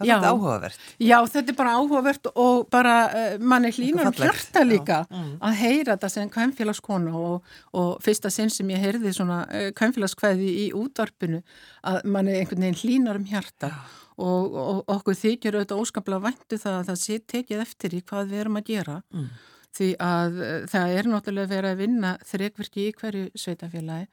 Það 0.00 0.08
er 0.08 0.24
Já. 0.24 0.30
áhugavert. 0.32 0.84
Já, 1.04 1.16
þetta 1.34 1.52
er 1.52 1.56
bara 1.58 1.72
áhugavert 1.76 2.28
og 2.32 2.62
bara 2.72 2.94
uh, 3.12 3.34
manni 3.52 3.68
hlýnar 3.76 4.08
um 4.08 4.14
fallegt. 4.16 4.40
hjarta 4.40 4.62
líka 4.64 4.98
Já, 5.04 5.08
mm. 5.12 5.30
að 5.44 5.58
heyra 5.60 5.94
þetta 5.96 6.10
sem 6.14 6.30
kvennfélagskona 6.32 7.12
og, 7.20 7.52
og 7.76 7.90
fyrsta 8.04 8.30
sinn 8.32 8.48
sem 8.54 8.72
ég 8.72 8.80
heyrði 8.80 9.12
svona 9.16 9.42
uh, 9.46 9.68
kvennfélagskveði 9.76 10.48
í 10.64 10.66
útvarpinu 10.80 11.42
að 11.84 12.00
manni 12.16 12.38
einhvern 12.40 12.64
veginn 12.64 12.80
hlýnar 12.80 13.20
um 13.20 13.28
hjarta 13.28 13.72
og, 14.20 14.56
og 14.60 14.82
okkur 14.96 15.16
þykir 15.20 15.56
auðvitað 15.60 15.84
óskaplega 15.84 16.24
væntu 16.30 16.58
það 16.60 16.78
að 16.80 16.90
það 16.90 17.00
sé 17.04 17.20
tekið 17.34 17.62
eftir 17.68 17.94
í 17.96 18.02
hvað 18.08 18.32
við 18.32 18.42
erum 18.46 18.60
að 18.60 18.68
gera 18.72 18.98
Mm. 19.12 19.28
því 19.76 19.88
að 20.02 20.38
uh, 20.42 20.54
það 20.72 20.94
er 20.98 21.08
náttúrulega 21.12 21.52
verið 21.52 21.74
að 21.76 21.82
vinna 21.84 22.14
þrekvirki 22.32 22.86
í 22.88 22.94
hverju 23.00 23.26
sveitafélagi 23.38 24.08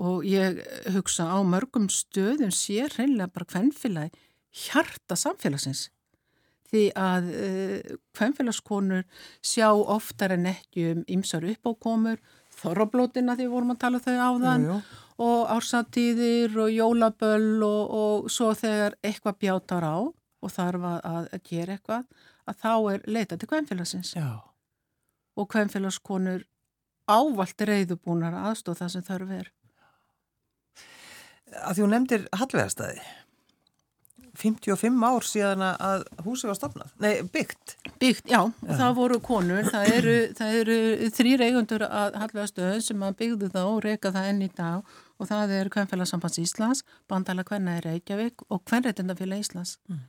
og 0.00 0.24
ég 0.24 0.58
hugsa 0.94 1.26
á 1.28 1.38
mörgum 1.44 1.86
stöðum 1.92 2.52
sé 2.54 2.86
hreinlega 2.94 3.30
bara 3.34 3.48
kvennfélagi 3.52 4.14
hjarta 4.50 5.16
samfélagsins 5.18 5.88
því 6.70 6.84
að 6.98 7.30
uh, 7.34 7.94
kvennfélagskonur 8.14 9.06
sjá 9.42 9.68
oftar 9.74 10.36
en 10.36 10.46
ekki 10.52 10.86
um 10.92 11.00
ymsar 11.10 11.46
uppákomur, 11.50 12.20
þorrablótina 12.60 13.34
því 13.38 13.48
við 13.48 13.54
vorum 13.54 13.74
að 13.74 13.80
tala 13.84 14.02
þau 14.04 14.14
áðan 14.14 14.66
Jú, 14.66 14.76
jú. 14.76 15.00
og 15.26 15.52
ársatíðir 15.56 16.58
og 16.62 16.70
jólaböll 16.74 17.64
og, 17.66 17.94
og 18.02 18.30
svo 18.30 18.52
þegar 18.58 18.98
eitthvað 19.02 19.40
bjátar 19.42 19.86
á 19.86 19.98
og 20.40 20.52
þarf 20.54 20.86
að, 20.92 21.00
að 21.34 21.42
gera 21.50 21.76
eitthvað 21.76 22.06
að 22.50 22.62
þá 22.62 22.72
er 22.94 23.02
leita 23.06 23.38
til 23.38 23.48
kvennfélagsins 23.50 24.14
Já. 24.16 24.30
og 25.36 25.50
kvennfélagskonur 25.52 26.46
ávalt 27.10 27.64
reyðubúnar 27.66 28.36
aðstóð 28.50 28.84
það 28.84 28.92
sem 28.94 29.06
þarf 29.06 29.34
er. 29.40 29.50
Að 31.50 31.74
því 31.74 31.82
hún 31.82 31.94
nefndir 31.96 32.26
Hallvegarstaði. 32.38 33.00
55 34.40 35.04
ár 35.04 35.26
síðan 35.26 35.64
að 35.66 36.04
húsi 36.24 36.48
var 36.48 36.56
stopnað. 36.58 36.92
Nei, 37.02 37.22
byggt. 37.32 37.76
Byggt, 38.00 38.30
já, 38.30 38.40
já. 38.48 38.72
það 38.78 38.94
voru 38.96 39.18
konur, 39.24 39.68
það 39.68 39.92
eru, 39.98 40.14
það 40.38 40.58
eru 40.60 40.78
þrýr 41.16 41.44
eigundur 41.48 41.84
að 41.86 42.16
halvvegastöðun 42.22 42.84
sem 42.86 43.04
að 43.06 43.18
byggðu 43.20 43.50
þá 43.52 43.60
og 43.62 43.82
reyka 43.84 44.14
það 44.14 44.30
enn 44.32 44.46
í 44.46 44.50
dag 44.56 44.94
og 45.20 45.28
það 45.28 45.54
er 45.58 45.72
Kvennfélagsambands 45.74 46.40
Íslands, 46.40 46.84
Bandala 47.10 47.44
Kvenna 47.44 47.76
í 47.78 47.84
Reykjavík 47.84 48.46
og 48.48 48.64
Kvennreitendafélag 48.64 49.44
Íslands. 49.44 49.76
Mm. 49.90 50.00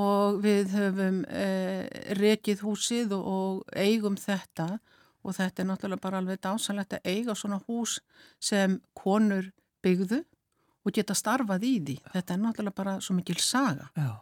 Og 0.00 0.40
við 0.40 0.72
höfum 0.72 1.20
eh, 1.28 1.84
reykið 2.16 2.64
húsið 2.64 3.12
og, 3.18 3.26
og 3.28 3.76
eigum 3.76 4.16
þetta 4.16 4.78
og 5.22 5.36
þetta 5.36 5.62
er 5.62 5.68
náttúrulega 5.68 6.02
bara 6.02 6.22
alveg 6.22 6.40
dásanlegt 6.42 6.96
að 6.96 7.10
eiga 7.12 7.36
svona 7.38 7.60
hús 7.68 8.00
sem 8.42 8.80
konur 8.98 9.52
byggðu 9.84 10.22
og 10.84 10.92
geta 10.96 11.14
starfað 11.14 11.64
í 11.68 11.72
því. 11.86 11.96
Þetta 12.12 12.34
er 12.34 12.42
náttúrulega 12.42 12.78
bara 12.82 12.98
svo 13.00 13.16
mikil 13.16 13.38
saga. 13.42 13.88
Já. 13.96 14.12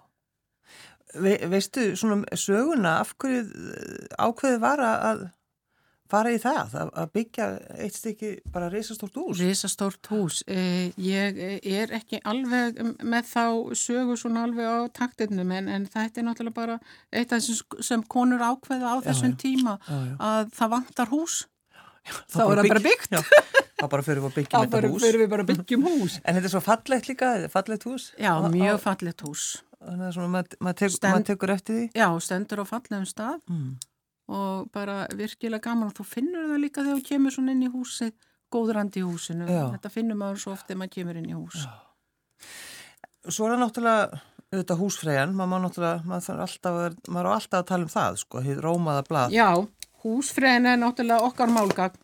Ve 1.20 1.34
veistu 1.50 1.90
svona 1.98 2.22
söguna 2.38 3.00
af 3.02 3.16
hverju 3.18 3.42
eh, 3.42 4.08
ákveði 4.22 4.60
var 4.62 4.82
að 4.86 5.28
fara 6.10 6.32
í 6.34 6.38
það, 6.42 6.72
að, 6.90 7.10
byggja 7.14 7.46
eitt 7.84 7.94
stykki 7.94 8.30
bara 8.50 8.70
risastórt 8.72 9.14
hús? 9.18 9.38
Risastórt 9.42 10.10
hús. 10.10 10.40
Eh, 10.50 10.90
Ég 10.98 11.38
er 11.70 11.92
ekki 12.00 12.20
alveg 12.26 12.80
með 13.06 13.28
þá 13.30 13.44
sögu 13.78 14.16
svona 14.18 14.44
alveg 14.48 14.66
á 14.66 14.78
taktinnum 14.96 15.52
en, 15.54 15.68
en 15.70 15.86
þetta 15.90 16.22
er 16.22 16.26
náttúrulega 16.26 16.58
bara 16.58 16.78
eitt 17.14 17.30
af 17.32 17.44
þessum 17.44 17.86
sem 17.92 18.02
konur 18.10 18.42
ákveða 18.42 18.94
á 18.94 18.96
þessum 19.06 19.36
já. 19.36 19.40
tíma 19.44 19.76
Já, 19.86 19.94
já. 20.10 20.14
að 20.18 20.52
það 20.58 20.74
vantar 20.74 21.14
hús. 21.14 21.38
Þá 22.10 22.36
Þá 22.36 22.42
er 22.50 22.60
það 22.60 22.68
bara 22.74 22.82
byggt. 22.86 23.10
Já, 23.10 23.20
þá 23.80 23.84
bara 23.94 24.02
fyrir 24.06 24.20
við 24.20 24.28
að 24.30 24.36
byggja 24.38 24.52
Þá 24.60 24.64
þetta 24.74 24.90
hús. 24.92 25.02
fyrir 25.04 25.20
við 25.24 25.28
bara 25.32 25.44
að 25.44 25.50
byggjum 25.54 25.84
hús. 25.88 26.16
En 26.24 26.34
þetta 26.36 26.48
er 26.50 26.54
svo 26.54 26.62
fallegt 26.66 27.08
líka, 27.10 27.28
fallegt 27.52 27.84
hús. 27.88 28.06
Já, 28.20 28.32
mjög 28.52 28.76
á- 28.78 28.84
fallegt 28.86 29.20
hús. 29.26 29.44
Maður 29.80 30.26
mað 30.60 30.74
tek, 30.76 30.90
mað 31.00 31.24
tekur 31.30 31.50
eftir 31.54 31.76
því. 31.78 31.84
Já, 31.96 32.08
stendur 32.20 32.60
á 32.60 32.64
fallegum 32.68 33.06
stað 33.08 33.38
Mm. 33.48 33.76
og 34.28 34.70
bara 34.72 35.06
virkilega 35.16 35.62
gaman 35.64 35.88
og 35.88 35.94
þú 35.96 36.04
finnur 36.04 36.44
það 36.50 36.60
líka 36.64 36.84
þegar 36.84 37.00
þú 37.00 37.06
kemur 37.08 37.32
svona 37.32 37.50
inn 37.56 37.62
í 37.64 37.70
húsið, 37.72 38.12
góðrandi 38.52 39.00
í 39.00 39.06
húsinu. 39.08 39.48
Já. 39.48 39.64
Þetta 39.78 39.90
finnur 39.90 40.16
maður 40.20 40.38
svo 40.44 40.52
oft 40.52 40.68
þegar 40.68 40.78
maður 40.84 40.94
kemur 40.98 41.16
inn 41.16 41.30
í 41.30 41.38
hús. 41.38 41.64
Svo 43.30 43.46
er 43.46 43.52
það 43.54 43.60
náttúrulega, 43.64 44.20
auðvitað 44.50 44.80
húsfreyjan, 44.80 45.34
maður, 45.36 45.50
má 45.50 45.58
náttúrulega, 45.64 46.04
maður, 46.08 46.24
þarf 46.26 46.44
alltaf, 46.46 46.78
að- 46.84 47.10
maður 47.14 47.28
á 47.28 47.32
alltaf 47.36 47.58
að 47.60 47.66
tala 47.70 47.82
um 47.86 47.92
það, 47.94 48.16
sko, 48.22 48.40
hér 48.46 48.60
rómaða 48.64 49.02
blað. 49.08 49.30
Já, 49.36 49.48
húsfræðin 50.04 50.70
er 50.72 50.80
náttúrulega 50.80 51.26
okkar 51.28 51.52
málgagn 51.52 51.98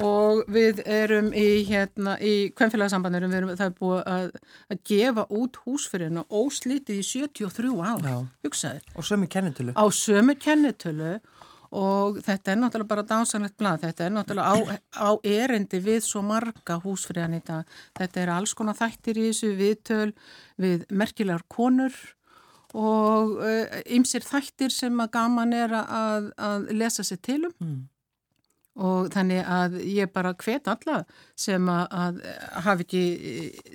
og 0.00 0.44
við 0.52 0.80
erum 0.88 1.28
í, 1.36 1.64
hérna, 1.68 2.14
í 2.20 2.50
kvennfélagsambandurum, 2.56 3.32
við 3.32 3.38
erum 3.42 3.52
það 3.58 3.66
er 3.70 3.76
búið 3.80 4.00
að, 4.14 4.30
að 4.72 4.80
gefa 4.90 5.24
út 5.40 5.58
húsfræðina 5.66 6.24
óslítið 6.28 7.00
í 7.02 7.04
73 7.04 7.74
ár, 7.84 8.04
Já. 8.08 8.16
hugsaður, 8.46 8.88
Og 8.96 9.04
sömu 9.08 9.28
kennitölu. 9.32 9.74
á 9.76 9.84
sömu 9.92 10.36
kennitölu 10.40 11.14
og 11.70 12.16
þetta 12.26 12.50
er 12.52 12.58
náttúrulega 12.58 12.90
bara 12.90 13.06
dásanlegt 13.06 13.56
blað, 13.60 13.84
þetta 13.84 14.06
er 14.06 14.14
náttúrulega 14.16 14.50
á, 14.50 14.56
á 15.06 15.10
erindi 15.22 15.78
við 15.84 16.00
svo 16.02 16.22
marga 16.26 16.80
húsfræðan 16.82 17.36
í 17.38 17.42
dag, 17.46 17.68
þetta 17.98 18.24
er 18.24 18.32
alls 18.34 18.54
konar 18.58 18.78
þættir 18.80 19.20
í 19.20 19.28
þessu 19.30 19.52
viðtöl 19.60 20.08
við 20.60 20.88
merkilegar 20.90 21.44
konur 21.48 21.94
og 22.78 23.38
ymsir 23.90 24.22
þættir 24.26 24.70
sem 24.74 25.00
að 25.02 25.10
gaman 25.16 25.52
er 25.56 25.72
að, 25.80 26.28
að 26.38 26.68
lesa 26.76 27.02
sér 27.06 27.18
til 27.26 27.40
um 27.48 27.54
Mm. 27.60 27.80
og 28.80 29.08
þannig 29.12 29.42
að 29.50 29.74
ég 29.90 30.12
bara 30.14 30.30
hvet 30.38 30.68
alla 30.70 31.00
sem 31.36 31.66
að, 31.68 31.88
að 31.90 32.20
hafi 32.64 32.84
ekki 32.86 33.02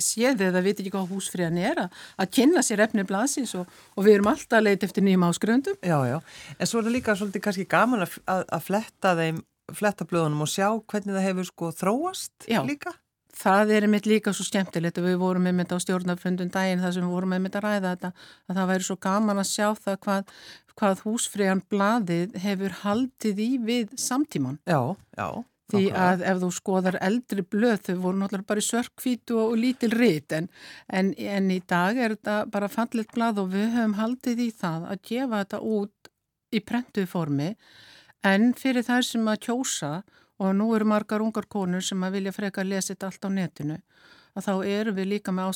séð 0.02 0.42
eða 0.48 0.62
viti 0.66 0.82
ekki 0.86 0.94
hvað 0.96 1.12
húsfríðan 1.12 1.60
er 1.62 1.82
að, 1.84 2.00
að 2.24 2.32
kynna 2.40 2.64
sér 2.66 2.82
efni 2.88 3.04
blaðsins 3.06 3.54
og, 3.60 3.68
og 3.94 4.08
við 4.08 4.16
erum 4.16 4.32
alltaf 4.32 4.58
að 4.62 4.66
leita 4.70 4.88
eftir 4.88 5.04
nýjum 5.06 5.28
áskröndum. 5.28 5.78
Já, 5.84 5.98
já. 6.10 6.16
En 6.58 6.72
svo 6.72 6.80
er 6.80 6.88
það 6.88 6.96
líka 6.96 7.18
svolítið 7.20 7.44
kannski 7.46 7.68
gaman 7.76 8.06
að, 8.08 8.16
að, 8.32 8.46
að 8.58 8.66
fletta 8.72 9.14
þeim, 9.20 9.44
fletta 9.76 10.08
blöðunum 10.10 10.46
og 10.48 10.54
sjá 10.56 10.68
hvernig 10.80 11.18
það 11.20 11.28
hefur 11.28 11.50
sko 11.52 11.72
þróast 11.84 12.50
Já. 12.50 12.62
líka. 12.66 12.96
Það 13.36 13.74
er 13.76 13.86
einmitt 13.88 14.08
líka 14.08 14.32
svo 14.36 14.46
skemmtilegt 14.48 15.00
og 15.02 15.08
við 15.10 15.18
vorum 15.20 15.50
einmitt 15.50 15.74
á 15.76 15.78
stjórnarfundum 15.82 16.52
daginn 16.54 16.84
þar 16.84 16.94
sem 16.96 17.04
við 17.04 17.16
vorum 17.16 17.34
einmitt 17.36 17.58
að 17.60 17.66
ræða 17.66 17.96
þetta 17.96 18.12
að 18.14 18.60
það 18.60 18.70
væri 18.72 18.88
svo 18.88 18.96
gaman 19.06 19.42
að 19.42 19.50
sjá 19.50 19.68
það 19.86 19.98
hvað, 20.06 20.32
hvað 20.80 21.04
húsfríðan 21.04 21.66
blaðið 21.74 22.40
hefur 22.46 22.80
haldið 22.84 23.44
í 23.44 23.50
við 23.68 24.00
samtíman. 24.00 24.62
Já, 24.70 24.96
já. 25.20 25.30
Því 25.74 25.86
að 25.98 26.22
ef 26.30 26.40
þú 26.44 26.48
skoðar 26.54 26.96
eldri 27.02 27.42
blöð, 27.42 27.80
þau 27.88 27.96
voru 28.04 28.20
náttúrulega 28.20 28.50
bara 28.52 28.62
í 28.62 28.66
sörkvítu 28.68 29.38
og, 29.42 29.56
lítil 29.58 29.90
rit 29.96 30.36
en, 30.38 30.50
en, 30.94 31.10
en 31.18 31.48
í 31.50 31.58
dag 31.66 31.98
er 31.98 32.14
þetta 32.14 32.36
bara 32.54 32.70
fallit 32.70 33.10
blað 33.16 33.42
og 33.42 33.50
við 33.56 33.72
höfum 33.74 33.96
haldið 33.98 34.44
í 34.46 34.52
það 34.54 34.86
að 34.94 35.02
gefa 35.10 35.40
þetta 35.42 35.62
út 35.66 36.12
í 36.54 36.62
prentuð 36.62 37.10
formi 37.10 37.50
en 38.30 38.54
fyrir 38.58 38.86
þær 38.86 39.10
sem 39.10 39.26
að 39.32 39.42
kjósa 39.48 39.92
og 39.96 40.14
nú 40.40 40.70
eru 40.76 40.86
margar 40.86 41.24
ungar 41.24 41.48
konur 41.48 41.84
sem 41.86 42.04
að 42.04 42.20
vilja 42.20 42.36
freka 42.36 42.62
að 42.62 42.74
lesa 42.74 42.94
þetta 42.94 43.12
allt 43.12 43.28
á 43.28 43.30
netinu 43.32 43.80
að 44.36 44.44
þá 44.44 44.54
erum 44.68 44.96
við 44.98 45.08
líka 45.14 45.32
með 45.32 45.52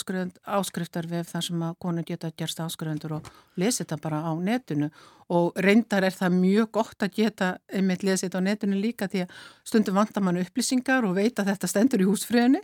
áskriftarvef 0.47 1.31
þar 1.33 1.45
sem 1.45 1.63
að 1.67 1.77
konur 1.83 2.05
geta 2.07 2.31
gerst 2.39 2.59
áskrifendur 2.63 3.17
og 3.17 3.29
lesa 3.59 3.83
þetta 3.83 3.97
bara 3.99 4.19
á 4.23 4.31
netinu 4.39 4.87
og 5.35 5.57
reyndar 5.61 6.05
er 6.07 6.15
það 6.15 6.37
mjög 6.37 6.69
gott 6.77 7.03
að 7.03 7.17
geta 7.17 7.49
einmitt 7.67 8.05
lesa 8.07 8.25
þetta 8.25 8.39
á 8.39 8.47
netinu 8.47 8.79
líka 8.79 9.09
því 9.11 9.25
að 9.25 9.33
stundum 9.67 9.99
vantar 9.99 10.23
mann 10.23 10.39
upplýsingar 10.39 11.05
og 11.05 11.17
veit 11.17 11.41
að 11.41 11.51
þetta 11.51 11.69
stendur 11.69 12.03
í 12.05 12.07
húsfriðinni 12.07 12.61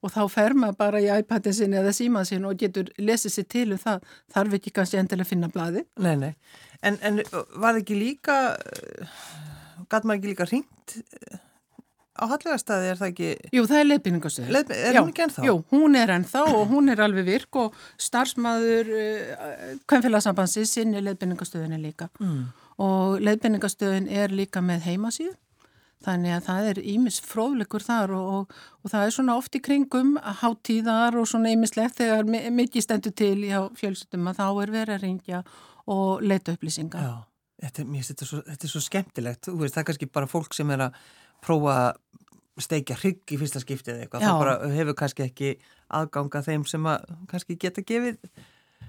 og 0.00 0.14
þá 0.14 0.22
fer 0.32 0.56
maður 0.56 0.78
bara 0.80 1.02
í 1.04 1.10
iPadin 1.18 1.56
sinni 1.58 1.78
eða 1.82 1.92
símað 1.96 2.30
sinni 2.30 2.48
og 2.48 2.62
getur 2.62 2.88
lesið 2.96 3.34
sér 3.36 3.48
til 3.52 3.66
um 3.76 3.82
það 3.82 4.08
þarf 4.34 4.56
ekki 4.58 4.72
kannski 4.78 5.02
endilega 5.02 5.28
að 5.28 5.32
finna 5.34 5.50
blaði. 5.52 5.84
Nei, 6.00 6.14
nei. 6.16 6.32
En, 6.80 6.96
en 7.04 7.20
var 7.60 7.76
ekki 7.76 7.98
líka, 7.98 8.56
gæt 9.90 10.08
maður 10.08 10.16
ekki 10.16 10.32
líka 10.32 10.48
ringt 10.48 10.96
á 12.18 12.24
Hallvegarstaði, 12.28 12.88
er 12.92 12.98
það 12.98 13.10
ekki, 13.12 13.28
Jú, 13.54 13.62
það 13.70 13.78
er 13.80 13.88
leiðbynningastöður. 13.88 14.52
leið, 14.56 14.70
er 14.76 14.94
Já, 14.96 15.00
hún 15.00 15.10
ekki 15.12 15.24
ennþá? 15.26 15.44
Jú, 15.46 15.56
hún 15.70 15.96
er 16.00 16.12
ennþá 16.18 16.42
og 16.54 16.62
hún 16.72 16.90
er 16.92 17.02
alveg 17.06 17.24
virk 17.28 17.58
og 17.62 17.74
starfsmæður 17.98 18.90
uh, 18.98 19.74
kvennfélagsambansi 19.88 20.64
sinni 20.66 21.02
leiðbynningastöðinni 21.06 21.78
líka 21.82 22.08
Mm. 22.20 22.48
og 22.78 23.20
leiðbynningastöðin 23.26 24.08
er 24.10 24.28
líka 24.34 24.60
með 24.64 24.82
heimasíð 24.88 25.36
þannig 26.04 26.30
að 26.36 26.44
það 26.46 26.66
er 26.70 26.78
ímis 26.94 27.16
fróðleikur 27.26 27.82
þar 27.82 28.12
og, 28.14 28.26
og, 28.34 28.52
og 28.84 28.90
það 28.92 29.06
er 29.08 29.14
svona 29.16 29.34
oft 29.38 29.56
í 29.58 29.60
kringum 29.66 30.12
hátíðar 30.42 31.16
og 31.18 31.26
svona 31.26 31.50
ímislegt 31.54 31.96
þegar 31.98 32.24
mi- 32.30 32.44
mikið 32.54 32.84
stendur 32.86 33.14
til 33.18 33.34
hjá 33.48 33.64
fjölsundum 33.74 34.28
að 34.30 34.38
þá 34.38 34.46
er 34.62 34.70
verið 34.76 34.94
að 34.94 35.02
ringja 35.02 35.40
og 35.88 36.22
leita 36.22 36.54
upplýsinga. 36.54 37.02
Já, 37.02 37.16
þetta, 37.64 37.82
er- 37.82 38.06
þetta, 38.12 38.28
svo, 38.30 38.42
þetta 38.46 38.64
er 38.68 38.72
svo 38.76 38.80
skemmtilegt, 38.84 39.48
veist, 39.58 39.74
það 39.74 39.82
er 39.82 39.88
kannski 39.90 40.10
bara 40.12 40.26
fólk 40.30 40.54
sem 40.54 40.70
er 40.70 40.86
að 40.86 41.00
prófa 41.44 41.78
að 41.78 42.04
steikja 42.68 42.96
hrygg 42.98 43.34
í 43.34 43.38
fyrsta 43.38 43.60
skiptið 43.62 43.94
eða 43.94 44.06
eitthvað, 44.08 44.22
Já. 44.26 44.30
það 44.32 44.44
bara 44.44 44.70
hefur 44.74 44.96
kannski 44.98 45.26
ekki 45.28 45.50
aðganga 45.98 46.40
þeim 46.48 46.64
sem 46.68 46.86
að 46.90 47.04
kannski 47.30 47.54
geta 47.62 47.84
gefið 47.86 48.16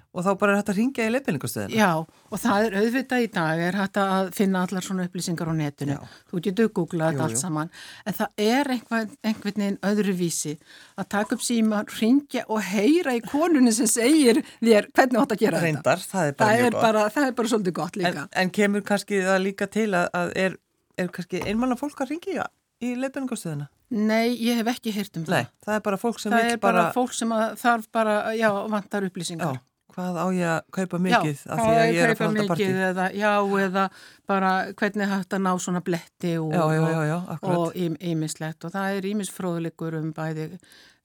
og 0.10 0.24
þá 0.26 0.30
bara 0.42 0.54
er 0.56 0.58
hægt 0.58 0.70
að 0.74 0.78
ringja 0.80 1.04
í 1.06 1.10
leifbeiningastöðina. 1.14 1.76
Já, 1.78 1.90
og 2.34 2.40
það 2.42 2.64
er 2.66 2.76
auðvitað 2.80 3.22
í 3.22 3.28
dag, 3.36 3.60
er 3.62 3.76
hægt 3.78 3.98
að 4.02 4.32
finna 4.34 4.64
allar 4.66 4.82
svona 4.82 5.04
upplýsingar 5.06 5.52
á 5.54 5.54
netinu. 5.54 5.98
Já. 6.00 6.16
Þú 6.32 6.40
getur 6.48 6.72
googlað 6.80 7.14
Jú, 7.14 7.20
allt 7.28 7.36
jú. 7.36 7.42
saman. 7.44 7.70
En 8.10 8.18
það 8.18 8.42
er 8.48 8.72
einhvern, 8.74 9.12
einhvern 9.30 9.62
veginn 9.62 9.78
öðru 9.86 10.16
vísi 10.18 10.56
að 10.98 11.10
taka 11.14 11.38
upp 11.38 11.46
síma, 11.46 11.84
ringja 12.00 12.42
og 12.50 12.66
heyra 12.72 13.14
í 13.14 13.22
konunni 13.22 13.70
sem 13.78 13.86
segir 13.94 14.42
þér 14.66 14.90
hvernig 14.98 15.22
átt 15.22 15.36
að 15.38 15.44
gera 15.46 15.62
þetta. 15.62 15.68
Reyndar, 15.70 16.02
það 16.10 16.32
er 16.32 16.34
bara 16.42 16.50
Það 16.50 16.58
mjög 16.58 16.66
er 16.66 16.74
gott. 16.74 16.82
bara, 16.90 17.06
það 17.14 17.28
er 17.30 17.38
bara 17.38 17.54
svolítið 17.54 17.78
gott 17.84 18.02
líka. 18.02 18.26
En, 18.26 18.34
en 18.44 18.54
kemur 18.58 18.82
kannski 18.90 19.22
það 19.30 19.40
líka 19.46 19.70
til 19.78 19.88
að, 19.94 20.10
að 20.24 20.34
er, 20.48 20.58
er 21.00 21.12
kannski 21.16 21.42
einmanna 21.48 21.78
fólk 21.80 22.02
að 22.04 22.14
ringja 22.16 22.46
í 22.84 22.94
leifbeiningastöðina? 23.00 23.70
Nei, 23.90 24.36
ég 24.38 24.60
hef 24.62 24.68
ekki 24.76 24.92
heyrt 24.94 25.18
um 25.18 25.24
Nei, 25.26 25.42
það. 25.42 25.50
það 25.66 25.76
er 25.80 25.82
bara 25.88 25.98
fólk 25.98 26.20
sem 26.22 26.32
Það 26.36 26.46
bara, 26.46 26.60
bara, 26.68 26.92
fólk 26.94 27.16
sem 27.18 27.32
að, 27.34 27.56
þarf 27.64 27.88
bara, 27.96 28.14
já, 28.38 28.50
vantar 28.70 29.04
já, 29.04 29.10
upplýsingar. 29.10 29.58
hvað 29.96 30.20
á 30.22 30.26
ég 30.38 30.46
að 30.54 30.60
kaupa 30.78 31.00
mikið 31.02 31.40
já, 31.42 31.50
af 31.50 31.60
því 31.60 31.72
að 31.74 31.90
ég 31.90 32.04
er 32.06 32.12
að 32.14 32.20
fara 32.20 32.44
að 32.44 32.52
partí. 32.52 32.68
eða, 32.90 33.08
já, 33.18 33.32
eða 33.66 33.86
bara 34.30 34.52
hvernig 34.78 35.10
hægt 35.10 35.34
að 35.34 35.42
ná 35.48 35.52
svona 35.66 35.82
bletti 35.82 36.36
og, 36.38 36.54
Já, 36.54 36.64
já, 36.78 36.84
já, 36.94 37.02
já, 37.10 37.18
og 37.50 37.76
ímislegt 38.14 38.64
og 38.70 38.76
það 38.78 39.00
er 39.00 39.10
ímisfróðleikur 39.10 39.98
um 40.00 40.14
bæði 40.14 40.46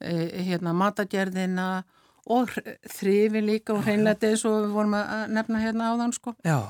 e, 0.04 0.12
hérna 0.50 0.76
matagerðina 0.76 1.68
og 2.28 2.52
þrifin 2.92 3.48
líka 3.48 3.74
og 3.74 3.82
hreinlega 3.88 4.28
eins 4.30 4.44
og 4.48 4.60
við 4.66 4.76
vorum 4.76 4.94
að 5.00 5.26
nefna 5.40 5.64
hérna 5.64 5.90
áðan 5.94 6.14
sko, 6.16 6.36
Já, 6.44 6.60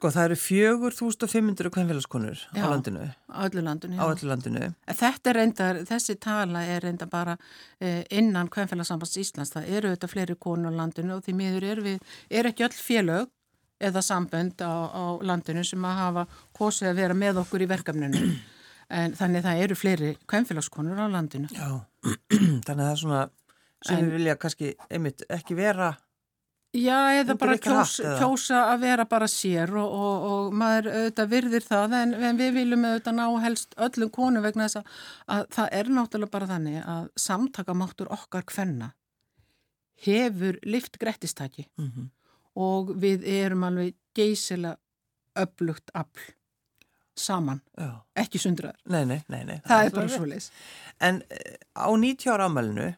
sko 0.00 0.08
það 0.14 0.30
eru 0.30 0.36
4500 0.40 1.68
kvenfélagskonur 1.74 2.44
á 2.56 2.64
landinu, 2.72 3.02
á 3.28 3.44
öllu 3.44 3.60
landinu. 3.60 3.98
á 4.00 4.08
já. 4.08 4.12
öllu 4.14 4.28
landinu. 4.30 4.62
En 4.88 4.96
Þetta 4.96 5.30
er 5.30 5.36
reyndar, 5.36 5.80
þessi 5.84 6.16
tala 6.16 6.62
er 6.64 6.80
reyndar 6.86 7.10
bara 7.12 7.36
eh, 7.80 8.06
innan 8.08 8.48
Kvenfélagsambands 8.48 9.18
Íslands. 9.20 9.52
Það 9.52 9.68
eru 9.68 9.90
þetta 9.92 10.08
fleiri 10.08 10.36
konur 10.40 10.72
á 10.72 10.80
landinu 10.80 11.18
og 11.18 11.26
því 11.26 11.34
miður 11.36 11.68
er 11.68 11.82
við, 11.84 12.00
er 12.30 12.48
ekki 12.48 12.64
öll 12.64 12.78
félög 12.80 13.28
eða 13.80 14.00
sambönd 14.00 14.64
á, 14.64 14.72
á 14.88 15.04
landinu 15.20 15.64
sem 15.68 15.84
að 15.84 16.00
hafa 16.00 16.26
kosið 16.56 16.94
að 16.94 17.02
vera 17.04 17.20
með 17.20 17.44
okkur 17.44 17.66
í 17.66 17.68
verkefninu. 17.68 18.24
En 18.90 19.12
þannig 19.14 19.44
það 19.44 19.60
eru 19.62 19.74
fleiri 19.78 20.08
kvenfélagskonur 20.26 20.98
á 20.98 21.06
landinu. 21.06 21.46
Já, 21.54 21.76
þannig 22.66 22.80
að 22.80 22.86
það 22.88 22.90
er 22.90 23.02
svona 23.04 23.20
sem 23.86 24.00
við 24.00 24.16
vilja 24.16 24.34
kannski 24.40 24.72
einmitt 24.90 25.22
ekki 25.30 25.54
vera 25.54 25.92
Já, 26.70 26.98
eða 27.18 27.34
bara 27.34 27.56
kjósa, 27.58 28.12
kjósa 28.20 28.60
að 28.70 28.84
vera 28.84 29.04
bara 29.10 29.26
sér 29.26 29.72
og, 29.74 29.90
og, 29.90 30.26
og 30.30 30.52
maður 30.54 30.86
auðvitað 30.92 31.32
virðir 31.32 31.64
það 31.66 31.96
en, 31.98 32.12
en 32.14 32.38
við 32.38 32.52
viljum 32.60 32.84
auðvitað 32.86 33.16
ná 33.16 33.24
helst 33.42 33.74
öllum 33.86 34.12
konu 34.14 34.42
vegna 34.44 34.68
þess 34.68 34.78
að, 34.78 34.92
að 35.34 35.42
það 35.56 35.74
er 35.80 35.90
náttúrulega 35.96 36.34
bara 36.36 36.50
þannig 36.52 36.78
að 36.94 37.08
samtakamáttur 37.24 38.12
okkar 38.14 38.46
kvenna 38.46 38.92
hefur 40.06 40.60
lift 40.62 41.00
grettistaki 41.02 41.66
mm 41.74 41.90
-hmm. 41.90 42.06
og 42.54 42.94
við 43.02 43.26
erum 43.26 43.66
alveg 43.66 43.98
geysilega 44.14 44.78
öflugt 45.34 45.90
afl 45.94 46.34
saman, 47.18 47.60
Já, 47.76 47.90
ekki 48.14 48.38
sundraðar. 48.38 48.78
nei, 48.84 49.04
nei, 49.04 49.20
nei, 49.28 49.44
nei 49.44 49.60
Það 49.66 49.84
er 49.84 49.90
náttúrulega 49.90 49.96
bara 49.96 50.08
svo 50.08 50.26
leis. 50.26 50.50
En 51.00 51.22
eh, 51.30 51.56
á 51.76 51.90
90 51.90 52.30
ára 52.30 52.46
ámælinu 52.46 52.94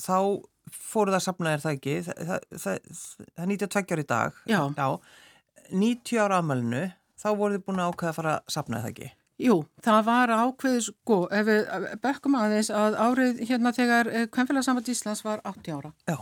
þá 0.00 0.42
fóru 0.74 1.14
það 1.14 1.24
safnaðir 1.26 1.64
það 1.64 1.76
ekki, 1.78 1.96
það, 2.06 2.20
það, 2.26 2.44
það, 2.64 3.30
er 3.36 3.50
92 3.54 3.94
ára 3.94 4.04
í 4.04 4.10
dag. 4.14 4.42
Já. 4.50 4.60
90 5.70 6.20
ára 6.24 6.40
ámælinu 6.42 6.84
þá 7.20 7.28
voru 7.36 7.56
þið 7.56 7.64
búin 7.66 7.82
að 7.82 7.92
ákveða 7.92 8.12
að 8.12 8.18
fara 8.20 8.36
að 8.36 8.54
safnaði 8.56 8.84
það 8.84 8.92
ekki. 8.94 9.10
Jú, 9.40 9.54
það 9.80 10.00
var 10.10 10.32
ákveðið 10.36 10.82
sko, 10.84 11.20
ef 11.32 11.46
við 11.48 11.70
bekkum 12.02 12.36
aðeins 12.36 12.68
að 12.76 12.98
árið 13.00 13.38
hérna 13.48 13.72
þegar 13.72 14.10
Kvenfélagsamband 14.34 14.90
Íslands 14.92 15.24
var 15.24 15.40
80 15.48 15.78
ára 15.78 15.92
Já. 16.10 16.18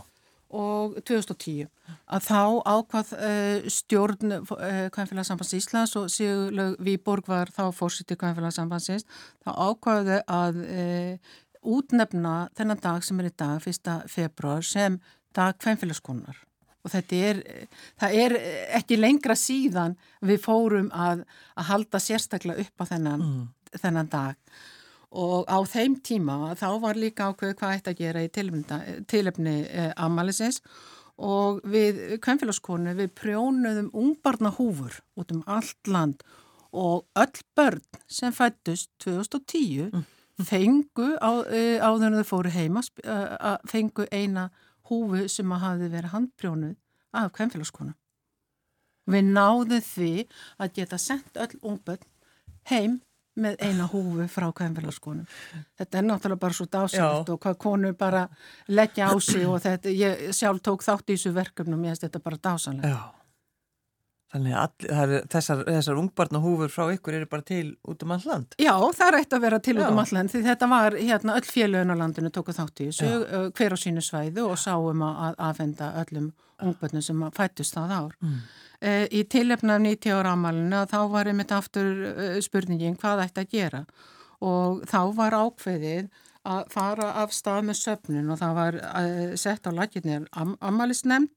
og 0.55 0.95
2010 1.03 1.67
að 2.07 2.29
þá 2.29 2.43
ákvað 2.63 3.11
uh, 3.17 3.67
stjórn 3.75 4.37
uh, 4.39 4.87
Kvenfélagsambands 4.95 5.51
Íslands 5.57 5.97
og 5.99 6.07
Sigurlaug 6.13 6.79
Víborg 6.85 7.27
var 7.27 7.51
þá 7.51 7.65
fórsiti 7.75 8.15
Kvenfélagsambandsins 8.19 9.07
þá 9.43 9.51
ákvaði 9.67 10.21
að 10.23 10.63
uh, 10.63 11.37
útnefna 11.61 12.49
þennan 12.57 12.83
dag 12.83 13.03
sem 13.03 13.19
er 13.19 13.31
í 13.31 13.35
dag, 13.35 13.63
1. 13.63 13.95
februar, 14.11 14.63
sem 14.63 14.99
dag 15.35 15.57
Kvenfélagskonnar 15.59 16.45
og 16.79 16.91
þetta 16.93 17.21
er, 17.29 17.39
það 17.99 18.17
er 18.23 18.35
ekki 18.79 18.99
lengra 18.99 19.35
síðan 19.37 19.95
við 20.25 20.43
fórum 20.43 20.89
að, 20.95 21.23
að 21.59 21.71
halda 21.71 22.01
sérstaklega 22.03 22.65
upp 22.65 22.83
á 22.83 22.85
þennan, 22.93 23.25
þennan 23.75 24.11
dag. 24.11 24.59
Og 25.09 25.49
á 25.49 25.57
þeim 25.65 25.97
tíma 26.05 26.53
þá 26.57 26.69
var 26.83 26.99
líka 26.99 27.31
ákveð 27.31 27.55
hvað 27.57 27.75
ætti 27.77 27.93
að 27.93 28.01
gera 28.03 28.23
í 28.23 28.29
tilefni 29.09 29.55
eh, 29.65 29.89
amalisins 29.97 30.61
og 31.19 31.63
við 31.67 32.19
kvenfélagskonu 32.23 32.93
við 32.95 33.09
prjónuðum 33.17 33.89
ungbarna 33.97 34.53
húfur 34.55 35.01
út 35.19 35.33
um 35.35 35.41
allt 35.49 35.89
land. 35.89 36.21
Og 36.69 37.07
öll 37.17 37.41
börn 37.57 37.81
sem 38.05 38.33
fættust 38.35 38.91
2010 39.01 40.05
fengu 40.45 41.09
á, 41.19 41.31
uh, 41.43 41.77
áður 41.83 42.09
en 42.09 42.19
þau 42.19 42.27
fóru 42.27 42.53
heima 42.53 42.83
að 43.03 43.57
fengu 43.69 44.07
eina 44.11 44.49
húfu 44.89 45.27
sem 45.29 45.51
að 45.51 45.65
hafi 45.65 45.89
verið 45.91 46.13
handprjónuð 46.15 46.77
af 47.19 47.33
kvenfélagskonu. 47.35 47.93
Við 49.09 49.29
náðum 49.33 49.83
því 49.83 50.13
að 50.61 50.73
geta 50.77 50.99
sendt 51.01 51.37
öll 51.41 51.55
ungbönn 51.65 52.03
heim 52.69 52.99
með 53.39 53.61
eina 53.63 53.87
húfu 53.89 54.25
frá 54.31 54.49
kvenfélagskonu. 54.55 55.23
Þetta 55.79 55.99
er 55.99 56.05
náttúrulega 56.07 56.43
bara 56.43 56.57
svo 56.57 56.67
dásalegt 56.69 57.31
og 57.33 57.39
hvað 57.43 57.59
konur 57.61 57.95
bara 57.97 58.25
leggja 58.67 59.09
á 59.09 59.15
sig 59.23 59.47
og 59.47 59.61
þetta, 59.63 59.93
ég 59.95 60.25
sjálf 60.35 60.61
tók 60.65 60.83
þátt 60.85 61.07
í 61.07 61.15
þessu 61.15 61.33
verkefnum, 61.37 61.85
ég 61.87 61.95
veist 61.95 62.05
þetta 62.05 62.21
bara 62.25 62.41
dásalegt. 62.49 62.89
Já. 62.89 63.18
Þannig 64.29 64.53
að 64.53 64.61
all, 64.61 64.89
er, 64.93 65.13
þessar, 65.33 65.61
þessar 65.65 65.99
ungbarna 66.03 66.41
húfur 66.43 66.69
frá 66.69 66.91
ykkur 66.93 67.15
eru 67.17 67.29
bara 67.31 67.45
til 67.47 67.71
út 67.89 68.03
um 68.05 68.11
all 68.13 68.27
land. 68.29 68.53
Já, 68.61 68.73
það 68.99 69.11
rætti 69.15 69.37
að 69.37 69.45
vera 69.47 69.59
til 69.65 69.75
út 69.79 69.87
um 69.87 69.97
Já. 69.97 70.03
allan 70.03 70.29
því 70.29 70.41
þetta 70.45 70.69
var, 70.69 70.97
hérna, 70.99 71.37
öll 71.39 71.49
félögin 71.49 71.93
á 71.93 72.01
landinu 72.03 72.31
tóku 72.35 72.53
þátt 72.53 72.83
í 72.85 72.91
þessu, 72.91 73.09
Já. 73.09 73.41
hver 73.57 73.73
á 73.73 73.77
sínu 73.81 74.03
svæðu 74.05 74.45
og 74.51 74.61
sáum 74.61 75.01
að 75.07 75.23
að 75.25 75.41
afhenda 75.49 75.89
öllum 76.03 76.29
ungbönnum 76.59 77.05
sem 77.05 77.25
fættust 77.33 77.77
það 77.77 77.95
ár. 77.95 78.15
Mm. 78.21 78.39
Uh, 78.79 79.05
í 79.11 79.25
tilefna 79.27 79.79
af 79.79 79.83
90 79.83 80.15
ára 80.15 80.37
amalinu 80.37 80.85
þá 80.87 80.99
var 81.11 81.27
einmitt 81.31 81.51
aftur 81.51 81.89
spurningin 82.45 82.95
hvað 82.99 83.25
ætti 83.25 83.43
að 83.43 83.53
gera 83.55 83.81
og 84.45 84.85
þá 84.87 85.01
var 85.17 85.35
ákveðið 85.35 86.07
að 86.47 86.69
fara 86.71 87.09
af 87.23 87.33
stað 87.35 87.65
með 87.67 87.77
söfnun 87.81 88.29
og 88.31 88.37
það 88.39 88.53
var 88.55 88.77
uh, 88.79 89.35
sett 89.35 89.67
á 89.67 89.71
lakirnir 89.75 90.27
am 90.31 90.53
amalisnemnd 90.61 91.29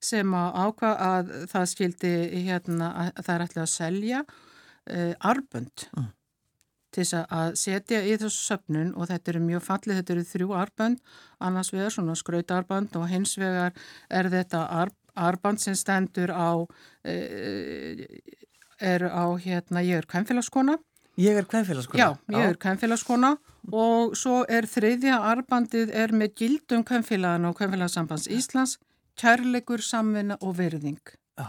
sem 0.00 0.34
að 0.38 0.58
ákvað 0.64 1.00
að 1.08 1.32
það 1.50 1.66
skildi 1.72 2.12
hérna 2.46 2.90
að 3.02 3.22
það 3.26 3.34
er 3.34 3.44
ætlið 3.48 3.62
að 3.64 3.72
selja 3.74 4.20
uh, 4.24 5.14
arbönd 5.20 5.88
Mm. 5.96 6.10
til 6.94 7.02
þess 7.02 7.26
að- 7.34 7.56
setja 7.58 7.98
í 8.06 8.14
þessu 8.14 8.44
söfnun 8.52 8.92
og 8.94 9.08
þetta 9.10 9.32
eru 9.32 9.40
mjög 9.42 9.62
fallið, 9.66 9.96
þetta 9.98 10.12
eru 10.14 10.24
þrjú 10.30 10.52
arbönd, 10.54 10.98
annars 11.40 11.72
vegar 11.74 11.90
svona 11.90 12.14
skrautarband 12.14 12.94
og 12.96 13.08
hins 13.10 13.34
vegar 13.36 13.72
er 14.10 14.28
þetta 14.30 14.60
ar 14.70 14.92
arband 15.16 15.58
sem 15.60 15.74
stendur 15.74 16.30
á, 16.30 16.54
uh, 16.62 18.04
er 18.80 19.02
á 19.10 19.24
hérna, 19.38 19.82
ég 19.82 19.98
er 20.02 20.06
kvenfélagskona, 20.06 20.78
Ég 21.16 21.36
er 21.38 21.46
kvenfélagskona. 21.46 21.98
já, 21.98 22.16
ég 22.34 22.48
er 22.48 22.56
kvenfélagskona 22.58 23.36
og 23.72 24.16
svo 24.18 24.42
er 24.50 24.66
þriðja 24.66 25.20
arbandið 25.22 25.92
er 25.94 26.10
með 26.10 26.34
gildum 26.40 26.82
kvenfélagana 26.84 27.52
og 27.52 27.58
kvenfélagsambands 27.58 28.26
Íslands, 28.28 28.78
kærleikur, 29.16 29.78
samvinna 29.78 30.36
og 30.42 30.56
verðing 30.58 31.14
Já. 31.38 31.46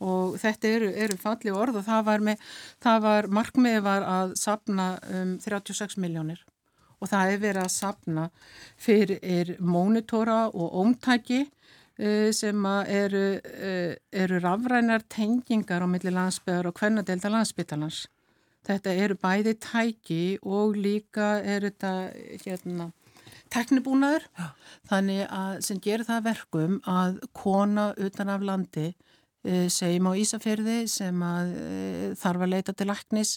og 0.00 0.34
þetta 0.42 0.68
eru, 0.68 0.90
eru 0.90 1.16
falli 1.16 1.54
orð 1.54 1.78
og 1.80 1.86
það 1.86 2.04
var, 2.04 2.24
með, 2.26 2.42
það 2.82 2.98
var 3.06 3.30
markmiði 3.30 3.84
var 3.86 4.02
að 4.02 4.34
sapna 4.42 4.88
um 5.10 5.38
36 5.38 5.96
miljónir 6.02 6.42
og 6.98 7.10
það 7.12 7.30
er 7.30 7.42
verið 7.42 7.62
að 7.62 7.74
sapna 7.76 8.28
fyrir 8.80 9.54
mónitora 9.60 10.48
og 10.50 10.74
ómtæki 10.82 11.44
uh, 11.44 12.30
sem 12.34 12.66
eru, 12.66 13.38
uh, 13.38 13.94
eru 14.10 14.42
rafrænar 14.42 15.06
tengingar 15.08 15.84
á 15.84 15.86
milli 15.86 16.10
landsbyðar 16.10 16.70
og 16.70 16.80
hvernadelda 16.80 17.30
landsbytalans. 17.30 18.06
Þetta 18.64 18.92
eru 19.04 19.16
bæði 19.20 19.56
tæki 19.60 20.22
og 20.42 20.76
líka 20.80 21.38
er 21.44 21.66
þetta 21.68 21.92
hérna 22.44 22.90
teknibúnaður 23.54 24.24
þannig 24.88 25.26
að 25.28 25.60
sem 25.66 25.80
gerir 25.82 26.06
það 26.08 26.26
verkum 26.30 26.78
að 26.90 27.20
kona 27.36 27.90
utan 28.00 28.32
af 28.32 28.44
landi 28.46 28.88
e, 28.88 29.68
segjum 29.72 30.10
á 30.10 30.12
Ísafjörði 30.18 30.78
sem 30.90 31.22
að 31.26 31.54
e, 31.60 32.10
þarf 32.18 32.46
að 32.46 32.52
leita 32.54 32.74
til 32.74 32.88
læknis 32.90 33.36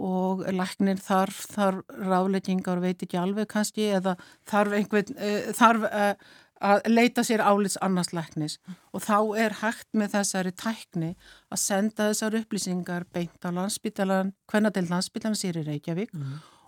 og 0.00 0.46
læknir 0.56 1.00
þarf, 1.02 1.42
þarf 1.52 1.82
ráleikingar 2.08 2.80
veit 2.80 3.02
ekki 3.04 3.18
alveg 3.20 3.50
kannski 3.50 3.90
eða 3.98 4.16
þarf 4.48 4.78
einhvern, 4.78 5.18
e, 5.18 5.34
þarf 5.56 5.88
að 6.60 6.86
leita 6.90 7.24
sér 7.24 7.42
álits 7.42 7.78
annars 7.80 8.12
læknis 8.12 8.58
og 8.92 9.04
þá 9.04 9.18
er 9.40 9.56
hægt 9.62 9.88
með 9.96 10.14
þessari 10.16 10.52
tækni 10.52 11.10
að 11.48 11.62
senda 11.62 12.10
þessar 12.10 12.36
upplýsingar 12.42 13.06
beint 13.12 13.44
á 13.44 13.50
landsbytalan, 13.54 14.34
hvenna 14.50 14.72
til 14.74 14.86
landsbytalan 14.90 15.38
sér 15.38 15.60
í 15.62 15.66
Reykjavík 15.68 16.12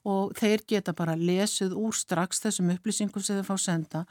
og 0.08 0.32
þeir 0.38 0.64
geta 0.68 0.94
bara 0.96 1.16
lesið 1.18 1.76
úr 1.78 1.94
strax 1.94 2.40
þessum 2.42 2.72
upplýsingum 2.74 3.22
sem 3.22 3.38
þeir 3.38 3.48
fá 3.48 3.58
senda 3.60 4.04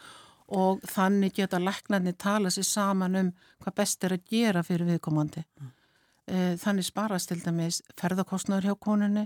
og 0.51 0.81
þannig 0.87 1.35
geta 1.35 1.59
læknarnir 1.59 2.17
tala 2.19 2.51
sér 2.51 2.67
saman 2.67 3.15
um 3.15 3.31
hvað 3.63 3.77
best 3.77 4.03
er 4.03 4.17
að 4.17 4.25
gera 4.29 4.63
fyrir 4.67 4.89
viðkomandi. 4.89 5.43
Mm. 5.59 5.71
Þannig 6.61 6.87
sparast 6.87 7.31
til 7.31 7.39
dæmis 7.43 7.81
ferðarkostnaður 7.99 8.69
hjá 8.69 8.75
konunni 8.79 9.25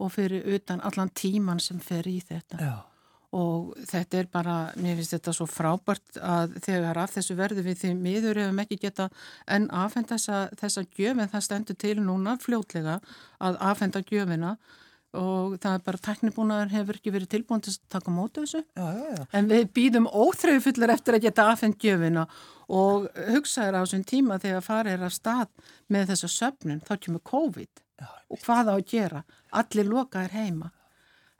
og 0.00 0.14
fyrir 0.14 0.46
utan 0.54 0.80
allan 0.80 1.10
tíman 1.14 1.60
sem 1.60 1.80
fer 1.82 2.08
í 2.08 2.20
þetta. 2.24 2.58
Já. 2.58 2.89
Og 3.30 3.76
þetta 3.86 4.18
er 4.18 4.26
bara, 4.30 4.54
mér 4.74 4.96
finnst 4.98 5.14
þetta 5.14 5.32
svo 5.36 5.46
frábært 5.46 6.16
að 6.18 6.56
þegar 6.64 6.98
af 6.98 7.12
þessu 7.14 7.36
verðu 7.38 7.62
við 7.62 7.76
því 7.78 7.90
miður 7.94 8.40
hefum 8.42 8.62
ekki 8.64 8.78
geta 8.82 9.06
enn 9.46 9.68
afhenda 9.70 10.16
þessa, 10.16 10.40
þessa 10.58 10.82
gjöf 10.98 11.20
en 11.22 11.30
það 11.30 11.44
stendur 11.46 11.78
til 11.78 11.96
núna 12.02 12.34
fljótlega 12.42 12.96
að 13.38 13.58
afhenda 13.70 14.02
gjöfina. 14.02 14.56
Og 15.20 15.56
það 15.62 15.76
er 15.76 15.84
bara 15.86 16.00
teknibúnaður 16.06 16.72
hefur 16.74 16.98
ekki 16.98 17.12
verið 17.14 17.30
tilbúin 17.36 17.62
til 17.62 17.72
að 17.74 17.78
taka 17.94 18.14
móta 18.14 18.42
þessu. 18.42 18.64
Já, 18.78 18.88
já, 18.98 19.06
já. 19.14 19.22
en 19.38 19.48
við 19.50 19.70
býðum 19.78 20.10
óþröfu 20.10 20.64
fullir 20.66 20.94
eftir 20.94 21.18
að 21.18 21.24
geta 21.28 21.46
afhengt 21.52 21.86
gjöfina. 21.86 22.26
Og 22.70 23.06
hugsaður 23.30 23.78
á 23.78 23.82
þessum 23.84 24.04
tíma 24.10 24.40
þegar 24.42 24.66
farið 24.66 24.96
er 24.96 25.06
að 25.06 25.14
stað 25.14 25.70
með 25.90 26.12
þessa 26.12 26.32
söfnun 26.34 26.82
þá 26.86 26.92
kemur 26.98 27.24
COVID. 27.30 27.86
Og 28.30 28.42
hvað 28.42 28.70
á 28.70 28.74
að 28.74 28.84
gera? 28.90 29.24
Allir 29.54 29.90
lokaðir 29.90 30.38
heima 30.38 30.70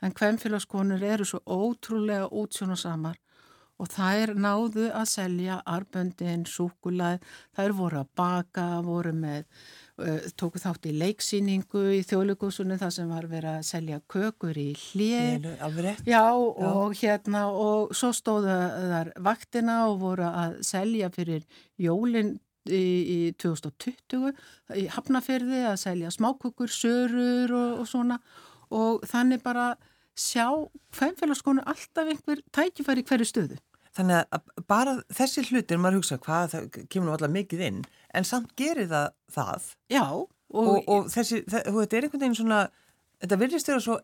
en 0.03 0.15
hvemfélagskonur 0.17 1.03
eru 1.05 1.27
svo 1.29 1.43
ótrúlega 1.45 2.31
útsjónasamar 2.31 3.19
og 3.81 3.89
þær 3.89 4.35
náðu 4.37 4.91
að 4.93 5.07
selja 5.09 5.63
arböndin, 5.65 6.43
súkulað, 6.45 7.23
þær 7.57 7.73
voru 7.79 8.03
að 8.03 8.11
baka, 8.21 8.67
voru 8.85 9.15
með 9.17 9.47
Eh, 10.01 10.29
tóku 10.39 10.61
þátt 10.61 10.87
í 10.89 10.93
leiksýningu 10.97 11.81
í 11.99 12.03
þjóðleikusunni 12.09 12.79
þar 12.81 12.93
sem 12.95 13.09
var 13.11 13.27
verið 13.29 13.57
að 13.59 13.67
selja 13.69 13.99
kökur 14.09 14.57
í 14.57 14.71
hlið 14.79 15.49
Já, 16.09 16.23
og 16.33 16.95
Já. 16.95 17.01
hérna 17.03 17.43
og 17.53 17.93
svo 17.97 18.13
stóðu 18.17 18.55
þar 18.93 19.11
vaktina 19.21 19.81
og 19.91 19.99
voru 20.01 20.29
að 20.31 20.57
selja 20.65 21.11
fyrir 21.13 21.45
jólinn 21.81 22.39
í, 22.65 22.81
í 22.81 23.19
2020 23.43 24.33
í 24.79 24.87
Hafnafyrði 24.95 25.67
að 25.69 25.81
selja 25.85 26.15
smákökur, 26.15 26.73
sörur 26.73 27.53
og, 27.53 27.83
og 27.83 27.91
svona 27.91 28.21
og 28.71 29.07
þannig 29.09 29.43
bara 29.45 29.73
sjá 30.19 30.47
hvernfélagskonu 30.97 31.65
alltaf 31.71 32.11
einhver 32.11 32.43
tækifæri 32.55 33.05
hverju 33.07 33.29
stöðu 33.29 33.59
Þannig 33.97 34.35
að 34.37 34.51
bara 34.71 34.93
þessi 35.11 35.43
hlutir, 35.49 35.79
maður 35.83 35.99
hugsa 35.99 36.19
hvað 36.23 36.53
það 36.53 36.67
kemur 36.93 37.09
nú 37.09 37.15
alltaf 37.17 37.33
mikið 37.35 37.63
inn, 37.67 37.81
en 38.15 38.27
samt 38.27 38.53
gerir 38.59 38.87
það 38.91 39.09
það. 39.35 39.67
Já. 39.91 40.05
Og, 40.07 40.29
og, 40.61 40.79
og 40.91 41.09
þessi, 41.11 41.41
það, 41.51 41.71
þetta 41.75 41.99
er 41.99 42.07
einhvern 42.07 42.23
veginn 42.23 42.39
svona, 42.39 42.61
þetta 43.23 43.39
virðist 43.41 43.71
vera 43.71 43.83
svo 43.83 43.97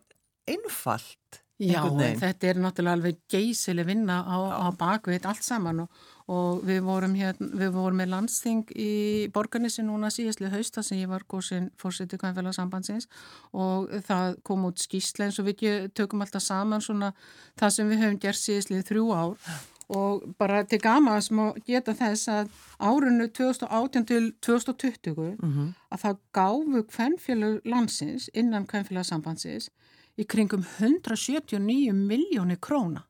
einfalt. 0.47 1.39
Já, 1.57 1.81
þetta 2.19 2.51
er 2.51 2.59
náttúrulega 2.61 2.99
alveg 2.99 3.21
geysileg 3.31 3.87
vinna 3.87 4.19
á, 4.27 4.37
á 4.61 4.67
bakveit 4.77 5.25
allt 5.25 5.41
saman 5.41 5.87
og, 5.87 6.03
og 6.27 6.63
við 6.67 6.81
vorum 6.83 7.13
hérna, 7.15 7.47
við 7.55 7.71
vorum 7.71 8.01
með 8.01 8.11
landsting 8.11 8.73
í 8.75 8.91
borgarnissi 9.33 9.85
núna 9.87 10.09
síðastlega 10.11 10.57
hausta 10.57 10.83
sem 10.83 10.99
ég 10.99 11.11
var 11.11 11.23
góðsinn 11.29 11.69
fórsetið 11.79 12.19
kvæmfélagsambandsins 12.23 13.07
og 13.55 13.87
það 14.09 14.35
kom 14.47 14.67
út 14.67 14.83
skýrsle 14.83 15.29
eins 15.29 15.39
og 15.39 15.47
við 15.47 15.87
tökum 15.95 16.25
alltaf 16.25 16.43
saman 16.43 16.83
svona 16.83 17.13
það 17.55 17.73
sem 17.77 17.89
við 17.89 18.03
höfum 18.03 18.21
gert 18.25 18.41
síðastlega 18.41 18.89
þrjú 18.91 19.07
ár 19.15 19.57
og 19.87 20.23
bara 20.37 20.63
til 20.67 20.79
gama 20.83 21.15
sem 21.23 21.39
að 21.39 21.59
geta 21.67 21.95
þess 21.95 22.27
að 22.31 22.49
árunnu 22.83 23.29
2018 23.31 24.05
til 24.05 24.33
2020 24.43 25.37
mm 25.39 25.53
-hmm. 25.53 25.73
að 25.91 26.01
það 26.01 26.17
gáfu 26.33 26.83
kvennfélag 26.91 27.61
landsins 27.65 28.29
innan 28.33 28.67
kvennfélagsambandsins 28.67 29.69
í 30.17 30.25
kringum 30.25 30.65
179 30.79 31.93
miljónir 31.93 32.59
króna. 32.59 33.05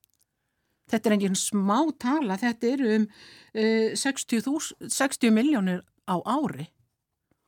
Þetta 0.88 1.10
er 1.10 1.18
enginn 1.18 1.36
smá 1.36 1.82
tala, 2.00 2.38
þetta 2.40 2.72
eru 2.72 2.90
um 2.96 3.06
uh, 3.08 3.96
60, 4.00 4.40
60 4.88 5.34
miljónir 5.36 5.82
á 6.08 6.16
ári. 6.24 6.70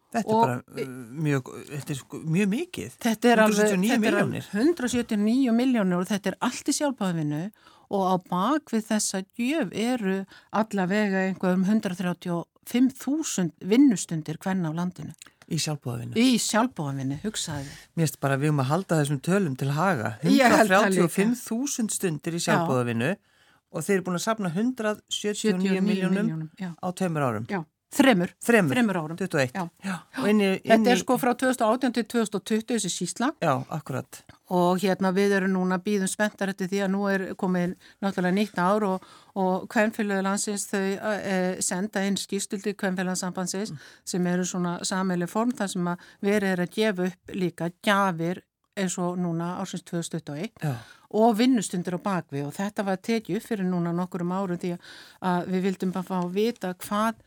Þetta 0.10 0.26
er 0.26 0.42
bara 0.42 0.58
uh, 0.60 0.94
mjög, 1.24 1.52
þetta 1.70 1.96
er 1.96 2.28
mjög 2.36 2.52
mikið. 2.56 2.98
Þetta 3.06 3.32
er 3.32 3.44
179 3.46 3.96
alveg, 3.96 4.06
miljónir. 4.06 4.50
179 4.58 5.56
miljónir 5.56 6.02
og 6.02 6.10
þetta 6.10 6.34
er 6.34 6.40
allt 6.50 6.72
í 6.72 6.76
sjálfbáðinu 6.80 7.44
og 7.90 8.06
á 8.06 8.16
bakvið 8.30 8.86
þessa 8.90 9.24
gjöf 9.38 9.74
eru 9.74 10.26
allavega 10.50 11.26
einhverjum 11.30 11.66
135.000 11.66 13.68
vinnustundir 13.72 14.38
hvern 14.42 14.68
á 14.68 14.72
landinu. 14.74 15.14
Í 15.50 15.58
sjálfbóðavinnu? 15.58 16.14
Í 16.14 16.38
sjálfbóðavinnu, 16.44 17.16
hugsaði. 17.24 17.72
Mér 17.98 18.06
finnst 18.06 18.20
bara 18.22 18.36
við 18.38 18.52
erum 18.52 18.62
að 18.62 18.70
halda 18.70 19.00
þessum 19.00 19.20
tölum 19.26 19.56
til 19.58 19.72
haga. 19.74 20.12
135.000 20.22 21.96
stundir 21.96 22.38
í 22.38 22.42
sjálfbóðavinnu 22.44 23.16
og 23.72 23.86
þeir 23.86 24.00
eru 24.00 24.08
búin 24.08 24.20
að 24.20 24.26
sapna 24.26 24.54
179 24.54 25.84
miljónum 25.86 26.48
á 26.58 26.88
tveimur 26.96 27.28
árum. 27.28 27.50
Já. 27.50 27.64
Þremur. 27.90 28.30
Þremur. 28.46 28.76
Þremur 28.76 28.98
árum. 29.00 29.18
21. 29.18 29.56
Já. 29.56 29.64
Já. 29.82 29.94
Inni, 30.30 30.50
inni... 30.60 30.60
Þetta 30.70 30.92
er 30.92 31.00
sko 31.02 31.16
frá 31.18 31.32
2018 31.34 31.96
til 31.96 32.04
2020 32.14 32.68
þessi 32.70 32.92
sísla. 32.94 33.32
Já, 33.42 33.54
akkurat. 33.74 34.20
Og 34.54 34.84
hérna 34.84 35.10
við 35.16 35.34
erum 35.40 35.56
núna 35.56 35.80
býðum 35.82 36.10
spenntar 36.12 36.52
eftir 36.54 36.70
því 36.70 36.84
að 36.86 36.92
nú 36.94 37.08
er 37.10 37.24
komið 37.40 37.74
náttúrulega 38.06 38.36
nýtt 38.38 38.62
ár 38.62 38.86
og, 38.86 39.08
og 39.42 39.66
kvennfélögu 39.74 40.26
landsins 40.26 40.68
þau 40.70 40.84
e, 40.86 41.40
senda 41.66 42.06
inn 42.06 42.20
skýstuldi 42.22 42.76
kvennfélagsambansins 42.78 43.74
mm. 43.74 43.82
sem 44.14 44.30
eru 44.36 44.46
svona 44.46 44.78
sammeili 44.86 45.30
form 45.30 45.56
þar 45.58 45.74
sem 45.74 45.90
að 45.90 46.06
verið 46.30 46.54
er 46.54 46.64
að 46.68 46.78
gefa 46.78 47.10
upp 47.10 47.36
líka 47.42 47.72
gjafir 47.86 48.44
eins 48.80 49.00
og 49.02 49.18
núna 49.20 49.56
ársins 49.64 49.86
2021 49.90 50.54
Já. 50.62 50.78
Og 51.10 51.38
vinnustundir 51.40 51.98
á 51.98 52.02
bakvi 52.02 52.44
og 52.46 52.54
þetta 52.54 52.86
var 52.86 53.02
tekið 53.02 53.40
upp 53.40 53.48
fyrir 53.50 53.66
núna 53.66 53.94
nokkurum 53.96 54.36
árum 54.36 54.62
því 54.62 54.76
að 55.26 55.50
við 55.50 55.66
vildum 55.66 55.94
bara 55.96 56.10
fá 56.10 56.18
að 56.20 56.36
vita 56.36 56.74
hvað 56.86 57.24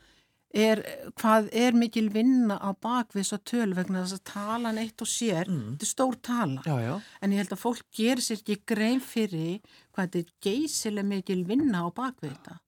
er, 0.53 0.81
hvað 1.19 1.49
er 1.57 1.75
mikil 1.77 2.07
vinna 2.13 2.59
á 2.61 2.71
bakvið 2.71 3.27
svo 3.27 3.39
töl 3.43 3.73
vegna 3.75 4.03
þess 4.03 4.19
að 4.19 4.25
talan 4.29 4.81
eitt 4.81 5.03
og 5.03 5.09
sér, 5.09 5.49
mm. 5.49 5.73
þetta 5.73 5.87
er 5.87 5.91
stór 5.91 6.17
tala. 6.23 6.65
Já, 6.67 6.75
já. 6.79 6.95
en 7.21 7.33
ég 7.33 7.43
held 7.43 7.55
að 7.55 7.63
fólk 7.63 7.85
gerir 7.97 8.23
sér 8.23 8.41
ekki 8.41 8.59
grein 8.69 9.01
fyrir 9.03 9.61
hvað 9.91 10.03
þetta 10.03 10.21
er 10.21 10.33
geysileg 10.47 11.09
mikil 11.09 11.41
vinna 11.49 11.83
á 11.83 11.87
bakvið 11.91 12.35
þetta. 12.35 12.59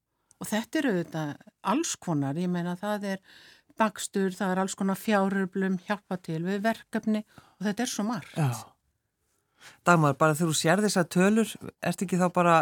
Og 0.42 0.50
þetta 0.52 0.82
eru 0.82 0.96
þetta 0.98 1.26
alls 1.72 1.96
konar, 1.96 2.40
ég 2.42 2.52
meina 2.52 2.76
það 2.80 3.12
er 3.16 3.26
bakstur, 3.80 4.34
það 4.36 4.54
er 4.54 4.64
alls 4.64 4.76
konar 4.80 5.00
fjáröflum 5.00 5.80
hjálpa 5.88 6.18
til 6.24 6.42
við 6.44 6.64
verkefni 6.64 7.24
og 7.60 7.68
þetta 7.70 7.86
er 7.86 7.92
svo 7.92 8.08
margt. 8.08 8.36
Já 8.40 8.75
Dagmar, 9.88 10.16
bara 10.20 10.36
þegar 10.38 10.52
þú 10.52 10.58
sér 10.60 10.84
þess 10.86 11.02
að 11.02 11.12
tölur, 11.16 11.54
ert 11.86 12.06
ekki 12.06 12.20
þá 12.22 12.28
bara 12.36 12.56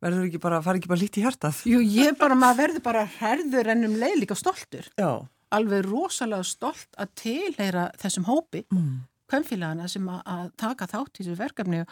verður 0.00 0.28
ekki 0.28 0.40
bara, 0.42 0.62
fari 0.64 0.80
ekki 0.80 0.90
bara 0.90 1.02
lítið 1.02 1.26
hjartað? 1.26 1.60
Jú, 1.68 1.82
ég 1.84 2.16
bara, 2.20 2.38
maður 2.38 2.62
verður 2.64 2.84
bara 2.86 3.04
herður 3.18 3.72
ennum 3.74 3.98
leið 4.00 4.22
líka 4.22 4.38
stoltur. 4.38 4.88
Já. 5.00 5.10
Alveg 5.54 5.84
rosalega 5.88 6.46
stolt 6.46 7.00
að 7.00 7.12
tilheyra 7.20 7.88
þessum 8.00 8.28
hópi, 8.28 8.62
mm. 8.70 8.94
kvemmfélagana 9.30 9.90
sem 9.90 10.06
að, 10.08 10.22
að 10.36 10.46
taka 10.62 10.88
þátt 10.90 11.20
í 11.20 11.24
þessu 11.24 11.36
verkefni 11.40 11.82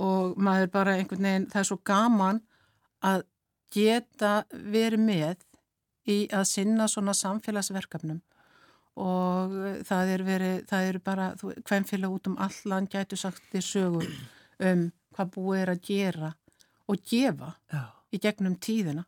og 0.00 0.38
maður 0.40 0.72
bara 0.78 0.96
einhvern 0.96 1.26
veginn, 1.26 1.50
það 1.50 1.62
er 1.62 1.68
svo 1.72 1.80
gaman 1.90 2.42
að 3.10 3.26
geta 3.74 4.34
verið 4.50 5.04
með 5.04 5.46
í 6.10 6.18
að 6.34 6.48
sinna 6.48 6.88
svona 6.90 7.14
samfélagsverkefnum 7.14 8.22
og 9.00 9.54
það 9.88 10.14
er 10.14 10.24
verið, 10.26 10.56
það 10.68 10.88
er 10.90 10.98
bara, 11.04 11.28
kvemmfélag 11.66 12.16
út 12.16 12.30
um 12.30 12.38
allan 12.42 12.88
gætu 12.90 13.18
sagt 13.18 13.42
því 13.52 13.62
sögum 13.64 14.08
um 14.70 14.88
hvað 15.16 15.30
búið 15.36 15.62
er 15.62 15.74
að 15.74 15.84
gera 15.88 16.32
og 16.90 17.04
gefa 17.06 17.54
já. 17.72 17.84
í 18.12 18.20
gegnum 18.22 18.56
tíðina. 18.60 19.06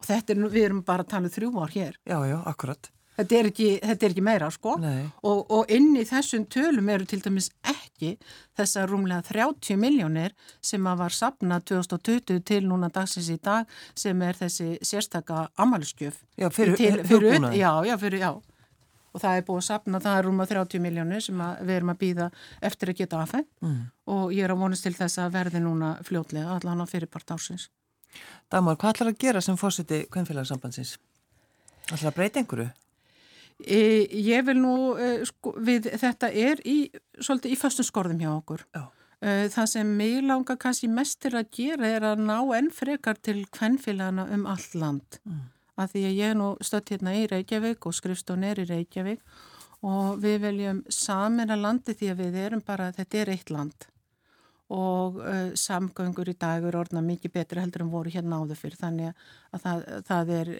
Og 0.00 0.08
þetta 0.08 0.34
er, 0.34 0.46
við 0.48 0.64
erum 0.70 0.80
bara 0.86 1.04
að 1.04 1.12
tala 1.12 1.28
um 1.28 1.34
þrjú 1.34 1.52
ár 1.60 1.76
hér. 1.76 2.00
Já, 2.08 2.18
já, 2.24 2.38
akkurat. 2.48 2.90
Þetta 3.20 3.36
er 3.36 3.48
ekki, 3.50 3.68
þetta 3.84 4.06
er 4.06 4.12
ekki 4.14 4.22
meira, 4.24 4.46
sko. 4.54 4.74
Og, 5.28 5.40
og 5.52 5.72
inn 5.74 5.90
í 6.00 6.06
þessum 6.08 6.46
tölum 6.48 6.88
eru 6.88 7.04
til 7.08 7.18
dæmis 7.20 7.50
ekki 7.68 8.14
þessa 8.56 8.86
rúmlega 8.88 9.26
30 9.28 9.76
miljónir 9.76 10.32
sem 10.64 10.86
að 10.88 11.02
var 11.02 11.12
sapnað 11.12 11.66
2020 11.74 12.40
til 12.48 12.62
núna 12.64 12.88
dagsins 12.94 13.28
í 13.28 13.36
dag 13.44 13.68
sem 13.98 14.22
er 14.24 14.38
þessi 14.40 14.78
sérstaka 14.80 15.50
amalskjöf 15.60 16.22
Já, 16.40 16.48
fyrir, 16.48 16.80
ut, 16.80 17.50
já, 17.52 17.72
já, 17.84 17.96
fyrir, 18.00 18.24
já 18.24 18.32
og 19.10 19.22
það 19.22 19.36
er 19.36 19.46
búið 19.46 19.60
að 19.60 19.66
sapna, 19.66 20.00
það 20.02 20.18
er 20.18 20.26
rúma 20.28 20.46
30 20.50 20.82
miljónir 20.84 21.24
sem 21.24 21.42
við 21.60 21.76
erum 21.76 21.92
að 21.92 22.00
býða 22.02 22.28
eftir 22.70 22.92
að 22.92 23.00
geta 23.00 23.22
aðfenn 23.22 23.46
mm. 23.64 23.80
og 24.14 24.34
ég 24.34 24.46
er 24.46 24.54
að 24.54 24.62
vonast 24.62 24.86
til 24.86 24.94
þess 24.96 25.22
að 25.22 25.32
verði 25.38 25.62
núna 25.64 25.94
fljótlega 26.06 26.56
allan 26.56 26.84
á 26.84 26.86
fyrirpart 26.90 27.34
ásins. 27.34 27.68
Damar, 28.50 28.78
hvað 28.78 28.94
ætlar 28.94 29.12
að 29.12 29.18
gera 29.22 29.42
sem 29.44 29.58
fórsiti 29.58 30.04
kvennfélagsambandsins? 30.10 30.96
ætlar 31.90 32.12
að 32.12 32.16
breyta 32.16 32.40
einhverju? 32.40 32.70
E, 33.60 33.80
ég 34.30 34.46
vil 34.46 34.56
nú, 34.56 34.74
e, 34.96 35.10
sko, 35.28 35.52
við, 35.60 35.90
þetta 36.00 36.30
er 36.32 36.62
í, 36.64 36.78
svolítið 37.20 37.54
í 37.54 37.60
föstum 37.60 37.86
skorðum 37.86 38.22
hjá 38.22 38.30
okkur. 38.32 38.64
Já. 38.72 38.84
E, 39.20 39.32
það 39.52 39.72
sem 39.74 39.94
mig 39.98 40.22
langar 40.24 40.56
kannski 40.60 40.88
mestir 40.88 41.36
að 41.36 41.50
gera 41.58 41.90
er 41.98 42.06
að 42.14 42.22
ná 42.24 42.38
enn 42.56 42.70
frekar 42.72 43.20
til 43.20 43.42
kvennfélagana 43.52 44.30
um 44.32 44.46
allt 44.48 44.78
land. 44.78 45.20
Mm 45.28 45.48
að 45.80 45.94
því 45.94 46.02
að 46.08 46.18
ég 46.18 46.32
er 46.32 46.38
nú 46.38 46.50
stött 46.64 46.92
hérna 46.92 47.14
í 47.16 47.26
Reykjavík 47.30 47.86
og 47.88 47.96
skrifstón 47.96 48.44
er 48.46 48.60
í 48.62 48.66
Reykjavík 48.68 49.22
og 49.86 50.20
við 50.20 50.42
veljum 50.44 50.82
samin 50.92 51.50
að 51.50 51.64
landi 51.64 51.94
því 51.96 52.10
að 52.12 52.20
við 52.24 52.36
erum 52.44 52.64
bara, 52.66 52.90
þetta 52.92 53.20
er 53.20 53.32
eitt 53.32 53.52
land. 53.54 53.86
Og 54.70 55.16
uh, 55.18 55.48
samgöngur 55.58 56.28
í 56.30 56.36
dag 56.38 56.62
eru 56.62 56.78
orðna 56.78 57.02
mikið 57.02 57.32
betri 57.34 57.62
heldur 57.62 57.86
en 57.86 57.94
voru 57.94 58.12
hérna 58.12 58.38
áður 58.38 58.60
fyrir 58.60 58.78
þannig 58.78 59.24
að 59.50 59.64
það, 59.64 59.88
það 60.06 60.34
er, 60.36 60.52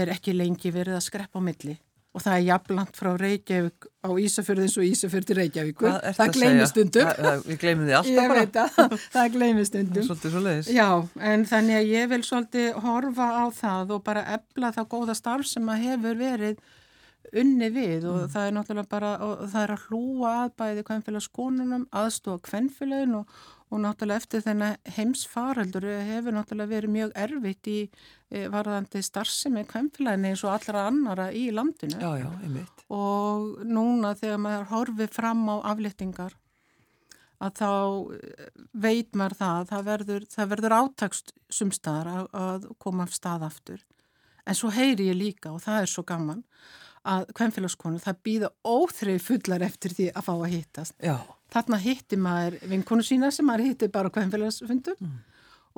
er 0.00 0.12
ekki 0.16 0.34
lengi 0.34 0.72
verið 0.74 0.98
að 0.98 1.06
skreppa 1.06 1.38
á 1.38 1.46
milli 1.46 1.76
og 2.10 2.22
það 2.24 2.36
er 2.36 2.44
jafnlant 2.48 2.96
frá 2.98 3.10
Reykjavík 3.20 3.86
á 4.02 4.10
Ísafjörðins 4.18 4.74
og 4.80 4.86
Ísafjörð 4.88 5.28
til 5.28 5.36
Reykjavík 5.38 5.84
það 6.16 6.32
gleymist 6.34 6.74
stundum. 6.74 7.12
Við 7.46 7.60
gleymum 7.62 7.86
því 7.86 7.96
alltaf 8.00 8.32
veit 8.34 8.58
að 8.64 8.96
það 9.14 9.28
gleymist 9.36 9.78
leiðis 9.78 10.72
já, 10.74 10.88
en 11.30 11.46
þannig 11.52 11.78
að 11.78 11.94
ég 11.94 12.10
vil 12.10 12.20
svolítið 12.26 12.82
horfa 12.82 13.30
á 13.30 13.44
það 13.60 13.94
og 13.96 14.04
bara 14.10 14.26
ebla 14.38 14.72
það 14.74 14.90
góða 14.96 15.16
starf 15.18 15.50
sem 15.50 15.70
að 15.70 15.86
hefur 15.86 16.18
verið 16.18 16.58
unni 17.30 17.68
við 17.72 18.06
og 18.08 18.18
mm. 18.24 18.32
það 18.32 18.46
er 18.46 18.54
náttúrulega 18.56 18.90
bara 18.90 19.10
það 19.52 19.62
er 19.62 19.72
að 19.74 19.86
hlúa 19.88 20.32
að 20.44 20.52
bæði 20.60 20.84
kvennfélagskonunum 20.88 21.86
aðstofa 22.00 22.42
kvennfélagin 22.48 23.16
og, 23.20 23.34
og 23.70 23.82
náttúrulega 23.84 24.22
eftir 24.22 24.44
þennan 24.46 24.78
heimsfaraldur 24.96 25.86
hefur 26.08 26.36
náttúrulega 26.36 26.72
verið 26.74 26.94
mjög 26.96 27.14
erfitt 27.24 27.70
í 27.70 27.78
e, 27.86 28.46
varðandi 28.52 29.04
starfsemi 29.06 29.64
kvennfélagin 29.70 30.30
eins 30.32 30.44
og 30.46 30.54
allra 30.56 30.86
annara 30.90 31.28
í 31.36 31.46
landinu. 31.54 32.00
Já, 32.00 32.24
já, 32.24 32.64
og 32.90 33.62
núna 33.68 34.14
þegar 34.18 34.44
maður 34.46 34.70
horfið 34.74 35.14
fram 35.20 35.46
á 35.52 35.56
aflettingar 35.74 36.36
að 37.40 37.56
þá 37.62 37.70
e, 38.16 38.50
veit 38.72 39.14
maður 39.14 39.38
það 39.44 39.70
það 39.70 39.88
verður, 39.92 40.28
það 40.34 40.52
verður 40.56 40.78
átakst 40.80 41.34
sumstaðar 41.52 42.12
að, 42.16 42.28
að 42.42 42.68
koma 42.82 43.06
af 43.06 43.14
stað 43.16 43.48
aftur. 43.52 43.88
En 44.48 44.56
svo 44.56 44.72
heyri 44.74 45.12
ég 45.12 45.18
líka 45.18 45.52
og 45.54 45.62
það 45.62 45.84
er 45.84 45.90
svo 45.92 46.02
gaman 46.08 46.40
að 47.08 47.26
kvennfélagskonu 47.36 48.00
það 48.02 48.22
býða 48.26 48.48
óþrið 48.66 49.20
fullar 49.24 49.64
eftir 49.64 49.94
því 49.96 50.08
að 50.12 50.26
fá 50.26 50.32
að 50.34 50.48
hittast. 50.54 50.96
Já. 51.02 51.16
Þarna 51.50 51.80
hitti 51.82 52.18
maður 52.20 52.56
vinkonu 52.70 53.04
sína 53.06 53.30
sem 53.34 53.46
maður 53.48 53.70
hitti 53.70 53.90
bara 53.92 54.12
kvennfélagsfundum 54.14 54.98
mm. 55.00 55.14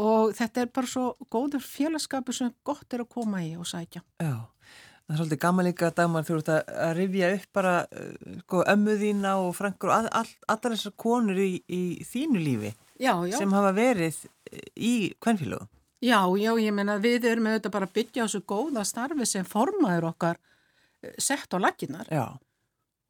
og 0.04 0.32
þetta 0.36 0.64
er 0.64 0.72
bara 0.74 0.90
svo 0.90 1.04
góður 1.32 1.64
félagskapu 1.64 2.34
sem 2.36 2.52
gott 2.66 2.92
er 2.92 3.04
að 3.06 3.12
koma 3.14 3.42
í 3.44 3.54
og 3.56 3.68
sækja. 3.70 4.02
Já, 4.20 4.34
það 5.06 5.14
er 5.14 5.22
svolítið 5.22 5.42
gaman 5.46 5.68
líka 5.70 5.92
dagmar 5.96 6.26
þú 6.28 6.40
ert 6.40 6.52
að 6.52 6.94
rifja 6.98 7.32
upp 7.38 7.48
bara 7.60 7.74
uh, 7.86 8.38
sko, 8.42 8.64
ömmuðína 8.74 9.36
og 9.46 9.54
frankur 9.56 9.92
og 9.92 9.98
all, 10.00 10.12
all, 10.22 10.38
allar 10.52 10.76
þessar 10.76 10.96
konur 11.06 11.40
í, 11.40 11.52
í 11.70 11.82
þínu 12.08 12.42
lífi 12.42 12.74
já, 12.98 13.14
já. 13.30 13.38
sem 13.38 13.54
hafa 13.54 13.72
verið 13.78 14.24
í 14.76 14.96
kvennfélagum. 15.22 15.70
Já, 16.02 16.18
já, 16.34 16.50
ég 16.58 16.74
menna 16.74 16.96
við 16.98 17.28
erum 17.30 17.46
auðvitað 17.46 17.72
bara 17.76 17.86
að 17.86 17.92
byggja 17.94 18.24
á 18.24 18.26
þessu 18.26 18.40
góða 18.50 18.82
starfi 18.82 19.26
sem 19.30 19.44
formaður 19.46 20.08
okkar 20.08 20.40
sett 21.18 21.54
á 21.54 21.58
laginnar 21.62 22.10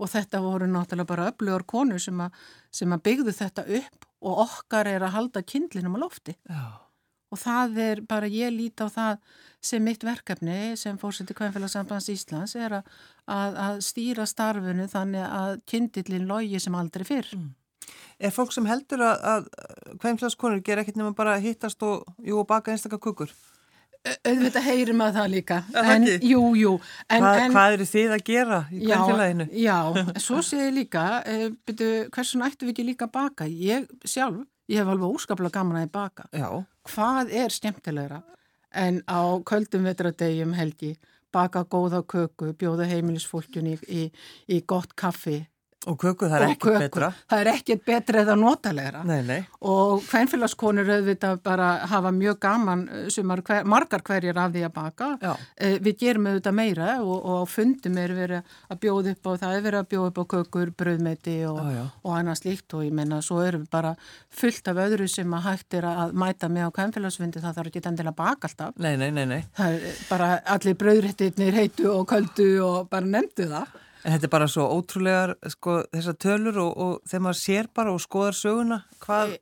og 0.03 0.11
þetta 0.11 0.41
voru 0.43 0.69
náttúrulega 0.71 1.11
bara 1.11 1.29
öflugur 1.31 1.67
konur 1.69 2.03
sem, 2.03 2.19
a, 2.21 2.31
sem 2.75 2.93
að 2.95 3.05
byggðu 3.09 3.35
þetta 3.37 3.67
upp 3.79 4.09
og 4.23 4.45
okkar 4.47 4.91
er 4.91 5.05
að 5.05 5.17
halda 5.17 5.43
kindlinum 5.47 5.99
á 5.99 6.03
lofti 6.03 6.35
Já. 6.49 6.79
og 7.33 7.41
það 7.43 7.81
er 7.87 8.03
bara 8.09 8.31
ég 8.31 8.53
líti 8.55 8.87
á 8.87 8.89
það 8.91 9.41
sem 9.63 9.83
mitt 9.85 10.05
verkefni 10.07 10.75
sem 10.79 10.99
fórseti 10.99 11.37
Kvæmfélagsambands 11.39 12.11
Íslands 12.11 12.57
er 12.59 12.81
að, 12.81 12.93
að, 13.31 13.59
að 13.67 13.83
stýra 13.87 14.27
starfinu 14.27 14.89
þannig 14.91 15.27
að 15.27 15.59
kindlin 15.71 16.27
logi 16.27 16.59
sem 16.63 16.75
aldrei 16.75 17.07
fyrr. 17.07 17.29
Mm. 17.39 17.53
Er 18.23 18.35
fólk 18.35 18.53
sem 18.55 18.67
heldur 18.67 19.03
að, 19.07 19.23
að 19.23 19.47
Kvæmfélagskonur 20.03 20.63
ger 20.67 20.83
ekkert 20.83 20.99
nema 20.99 21.15
bara 21.19 21.39
hittast 21.43 21.83
og, 21.87 22.07
jú, 22.23 22.41
og 22.43 22.49
baka 22.51 22.75
einstakar 22.75 23.03
kukur? 23.03 23.31
Auðvitað 24.03 24.67
heyrim 24.67 25.03
að 25.05 25.19
það 25.19 25.29
líka. 25.33 25.59
En, 25.79 26.07
jú, 26.27 26.43
jú, 26.59 26.73
en, 27.07 27.23
Hva, 27.23 27.33
en, 27.45 27.55
Hvað 27.55 27.77
eru 27.77 27.87
þið 27.93 28.15
að 28.17 28.25
gera 28.27 28.59
í 28.71 28.81
kvælfélaginu? 28.83 29.47
Já, 29.53 29.79
já, 29.95 30.03
svo 30.27 30.43
sé 30.47 30.59
ég 30.65 30.75
líka 30.81 31.05
e, 31.23 31.53
byrju, 31.69 31.93
hversun 32.15 32.45
ættu 32.47 32.67
við 32.67 32.75
ekki 32.75 32.89
líka 32.91 33.09
að 33.09 33.15
baka? 33.19 33.47
Ég 33.47 33.87
sjálf, 34.03 34.43
ég 34.73 34.83
hef 34.83 34.91
alveg 34.91 35.17
óskaplega 35.19 35.55
gaman 35.61 35.83
að 35.85 35.95
baka. 35.95 36.29
Já. 36.35 36.49
hvað 36.91 37.31
er 37.45 37.55
skemmtilegra 37.55 38.23
en 38.75 39.03
á 39.07 39.23
köldum 39.47 39.85
vetradegjum 39.87 40.55
helgi 40.57 40.97
baka 41.33 41.63
góða 41.65 42.03
köku, 42.03 42.53
bjóða 42.59 42.89
heimilisfólkjunni 42.91 43.77
í, 43.77 43.81
í, 43.87 44.03
í 44.53 44.61
gott 44.69 44.97
kaffi 44.99 45.39
Og 45.91 45.97
köku, 45.99 46.29
það 46.31 46.37
er 46.37 46.53
ekkert 46.53 46.79
betra. 46.85 47.09
Það 47.31 47.41
er 47.43 47.49
ekkert 47.53 47.85
betra 47.89 48.21
eða 48.23 48.35
notalegra. 48.39 49.01
Nei, 49.09 49.19
nei. 49.27 49.39
Og 49.67 50.05
hvernfélagskonur 50.07 50.91
auðvitað 50.95 51.41
bara 51.43 51.71
hafa 51.91 52.13
mjög 52.15 52.39
gaman 52.45 52.85
eh, 52.87 53.09
sumar, 53.11 53.43
hver, 53.43 53.67
margar 53.67 54.05
hverjir 54.07 54.39
af 54.39 54.53
því 54.55 54.63
að 54.69 54.75
baka. 54.77 55.09
Eh, 55.57 55.79
við 55.83 55.99
gerum 56.05 56.29
auðvitað 56.31 56.57
meira 56.61 56.93
og, 57.03 57.27
og 57.35 57.51
fundum 57.51 57.99
er 57.99 58.15
verið 58.15 58.55
að 58.71 58.83
bjóða 58.87 59.17
upp 59.17 59.27
á, 59.27 59.31
það 59.43 59.57
er 59.59 59.67
verið 59.67 59.81
að 59.83 59.91
bjóða 59.95 60.13
upp 60.13 60.23
á 60.23 60.25
kökur, 60.37 60.73
bröðmeti 60.83 61.37
og, 61.51 61.61
og 62.03 62.17
annað 62.21 62.41
slíkt 62.45 62.79
og 62.79 62.87
ég 62.87 62.97
menna 63.03 63.19
svo 63.25 63.43
erum 63.43 63.67
við 63.67 63.75
bara 63.75 63.95
fullt 64.31 64.71
af 64.71 64.83
öðru 64.87 65.11
sem 65.11 65.39
að 65.39 65.47
hægt 65.51 65.79
er 65.81 65.89
að 65.91 66.15
mæta 66.15 66.51
með 66.53 66.71
á 66.71 66.75
hvernfélagsfundi 66.79 67.43
það 67.43 67.59
þarf 67.59 67.73
ekki 67.73 67.87
endilega 67.91 68.15
að 68.15 68.21
baka 68.23 68.51
alltaf. 68.53 68.79
Nei, 68.79 68.95
nei, 69.01 69.11
nei, 69.11 69.25
nei. 69.27 69.41
Það 69.59 69.79
er 69.79 70.03
bara 70.09 70.35
allir 70.55 70.79
bröðrættirnir 70.79 71.59
heitu 71.59 71.91
og 71.91 72.07
köldu 72.13 72.53
og 72.63 72.93
bara 72.93 73.17
nefndu 73.19 73.51
það. 73.51 73.81
En 74.03 74.17
þetta 74.17 74.27
er 74.27 74.35
bara 74.35 74.51
svo 74.51 74.67
ótrúlegar 74.75 75.37
sko, 75.53 75.79
þessar 75.95 76.19
tölur 76.19 76.59
og, 76.65 76.71
og 76.75 76.95
þegar 77.07 77.25
maður 77.29 77.39
sér 77.39 77.69
bara 77.75 77.95
og 77.95 78.03
skoðar 78.03 78.39
söguna 78.39 78.79
hvað, 79.05 79.37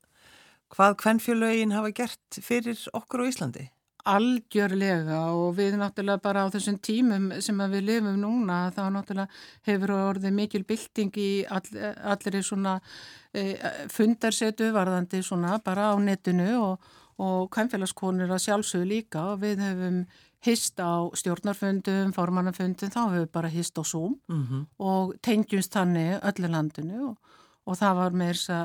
hvað 0.75 0.96
kvennfjölögin 1.01 1.73
hafa 1.73 1.92
gert 1.96 2.40
fyrir 2.44 2.83
okkur 2.96 3.25
á 3.25 3.31
Íslandi? 3.31 3.66
Algjörlega 4.11 5.23
og 5.37 5.57
við 5.57 5.79
náttúrulega 5.81 6.25
bara 6.25 6.44
á 6.44 6.53
þessum 6.53 6.77
tímum 6.81 7.31
sem 7.44 7.59
við 7.73 7.88
lifum 7.88 8.20
núna 8.20 8.62
þá 8.77 8.83
náttúrulega 8.92 9.29
hefur 9.68 9.96
orðið 9.96 10.37
mikil 10.37 10.64
bylting 10.68 11.20
í 11.20 11.31
all, 11.49 11.64
allir 12.12 12.40
svona 12.44 12.79
e, 13.33 13.57
fundarsetu 13.92 14.73
varðandi 14.77 15.20
svona 15.25 15.57
bara 15.64 15.92
á 15.92 15.96
netinu 16.01 16.51
og, 16.61 16.90
og 17.20 17.49
kvennfélagskonur 17.53 18.33
að 18.33 18.44
sjálfsögðu 18.44 18.92
líka 18.92 19.25
og 19.33 19.44
við 19.44 19.64
hefum 19.64 20.03
hist 20.46 20.81
á 20.81 21.09
stjórnarfundum, 21.20 22.12
formannarfundum, 22.16 22.92
þá 22.92 23.00
hefur 23.03 23.18
við 23.18 23.33
bara 23.33 23.53
hist 23.53 23.79
á 23.79 23.85
Zoom 23.85 24.16
mm 24.29 24.46
-hmm. 24.46 24.66
og 24.79 25.14
tengjumst 25.22 25.72
þannig 25.72 26.20
öllu 26.22 26.48
landinu 26.48 27.09
og, 27.09 27.16
og 27.66 27.76
það 27.76 27.94
var 27.96 28.12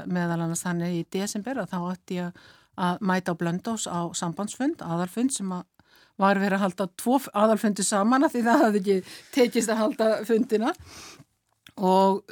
meðal 0.07 0.41
annars 0.41 0.63
þannig 0.63 0.99
í 0.99 1.05
desember 1.11 1.57
að 1.57 1.71
þá 1.73 1.79
ætti 1.91 2.15
ég 2.15 2.31
að 2.75 2.97
mæta 3.01 3.31
á 3.31 3.39
Blöndós 3.39 3.87
á 3.87 4.11
sambandsfund, 4.13 4.81
aðalfund 4.81 5.31
sem 5.31 5.51
að 5.51 5.63
var 6.17 6.39
verið 6.39 6.57
að 6.59 6.63
halda 6.63 6.87
tvo 6.95 7.19
aðalfundi 7.33 7.83
saman 7.83 8.23
að 8.23 8.35
því 8.35 8.41
það 8.47 8.63
hafði 8.63 8.79
ekki 8.79 8.97
tekist 9.35 9.69
að 9.69 9.81
halda 9.81 10.09
fundina. 10.27 10.73
Og 11.75 12.23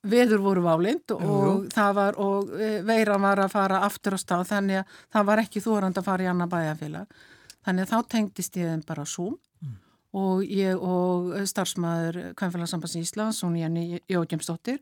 veður 0.00 0.40
voru 0.44 0.62
válind 0.64 1.12
og, 1.12 1.66
var 1.96 2.16
og 2.20 2.52
e, 2.56 2.70
veiran 2.88 3.20
var 3.20 3.42
að 3.44 3.52
fara 3.52 3.82
aftur 3.84 4.16
á 4.16 4.18
stað 4.20 4.46
þannig 4.48 4.80
að 4.80 4.94
það 5.12 5.26
var 5.28 5.42
ekki 5.42 5.60
þórand 5.60 6.00
að 6.00 6.06
fara 6.06 6.24
í 6.24 6.30
annar 6.30 6.48
bæjarfélag 6.52 7.18
Þannig 7.66 7.86
að 7.86 7.92
þá 7.92 8.10
tengdist 8.14 8.56
ég 8.56 8.70
þeim 8.70 8.82
bara 8.88 9.04
Zoom 9.08 9.34
mm. 9.60 9.72
og 10.16 10.44
ég 10.48 10.80
og 10.80 11.32
starfsmæður 11.48 12.18
Kvæmfélagsambands 12.38 12.96
Íslands, 13.00 13.40
hún 13.44 13.58
Jenny 13.60 14.00
Jókjemsdóttir, 14.10 14.80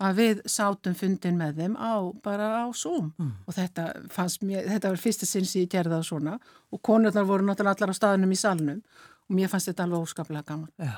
að 0.00 0.20
við 0.20 0.42
sátum 0.48 0.94
fundin 0.98 1.40
með 1.40 1.62
þeim 1.62 1.74
á, 1.74 2.06
bara 2.22 2.50
á 2.62 2.66
Zoom 2.70 3.10
mm. 3.16 3.32
og 3.46 3.56
þetta 3.58 3.88
fannst 4.14 4.46
mér, 4.46 4.68
þetta 4.70 4.94
var 4.94 5.02
fyrsta 5.02 5.28
sinns 5.28 5.56
ég 5.58 5.70
gerði 5.72 5.96
það 5.96 6.06
svona 6.12 6.36
og 6.70 6.82
konurnar 6.86 7.26
voru 7.26 7.48
náttúrulega 7.48 7.80
allar 7.80 7.94
á 7.94 8.00
staðunum 8.00 8.36
í 8.36 8.40
salnum 8.40 8.78
og 8.78 9.34
mér 9.38 9.50
fannst 9.50 9.72
þetta 9.72 9.88
alveg 9.88 10.06
óskaplega 10.06 10.46
gaman. 10.52 10.70
Já. 10.78 10.94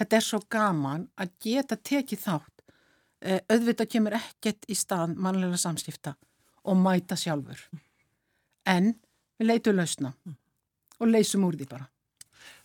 Þetta 0.00 0.16
er 0.16 0.24
svo 0.24 0.40
gaman 0.48 1.06
að 1.20 1.36
geta 1.44 1.76
tekið 1.76 2.24
þátt, 2.24 2.62
eh, 3.20 3.40
auðvitað 3.52 3.92
kemur 3.92 4.16
ekkert 4.16 4.64
í 4.64 4.76
stað 4.80 5.12
mannlega 5.12 5.60
samskipta 5.60 6.16
og 6.64 6.76
mæta 6.80 7.16
sjálfur, 7.20 7.60
en 8.68 8.94
við 9.36 9.52
leitum 9.52 9.76
lausna. 9.76 10.16
Mm 10.24 10.40
og 11.00 11.10
leysum 11.10 11.48
úr 11.48 11.58
því 11.58 11.68
bara. 11.70 11.88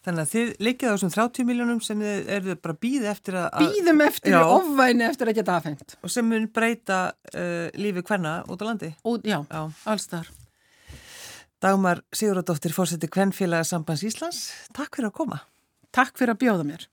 Þannig 0.05 0.21
að 0.21 0.31
þið 0.31 0.49
likið 0.67 0.91
á 0.91 0.93
þessum 0.93 1.11
30 1.15 1.47
miljónum 1.49 1.81
sem 1.81 2.01
þið 2.03 2.27
eru 2.35 2.55
bara 2.61 2.75
býð 2.85 3.07
eftir 3.09 3.37
að... 3.41 3.55
Býðum 3.65 4.03
eftir, 4.05 4.35
ofvæni 4.37 5.05
eftir 5.07 5.31
að 5.31 5.39
geta 5.39 5.55
aðfengt. 5.57 5.95
Og 6.05 6.13
sem 6.13 6.27
mun 6.29 6.45
breyta 6.53 6.99
uh, 7.33 7.67
lífi 7.73 8.03
hvenna 8.05 8.35
út 8.45 8.61
á 8.61 8.65
landi? 8.69 8.91
Út, 9.01 9.25
já, 9.25 9.39
já. 9.49 9.61
allstar. 9.89 10.29
Dagmar 11.63 12.03
Siguradóttir, 12.13 12.75
fórseti 12.75 13.09
Kvennfélaga 13.09 13.65
Sambands 13.65 14.05
Íslands, 14.05 14.43
takk 14.77 14.99
fyrir 14.99 15.09
að 15.09 15.17
koma. 15.23 15.41
Takk 15.95 16.13
fyrir 16.19 16.35
að 16.35 16.43
bjóða 16.43 16.67
mér. 16.69 16.85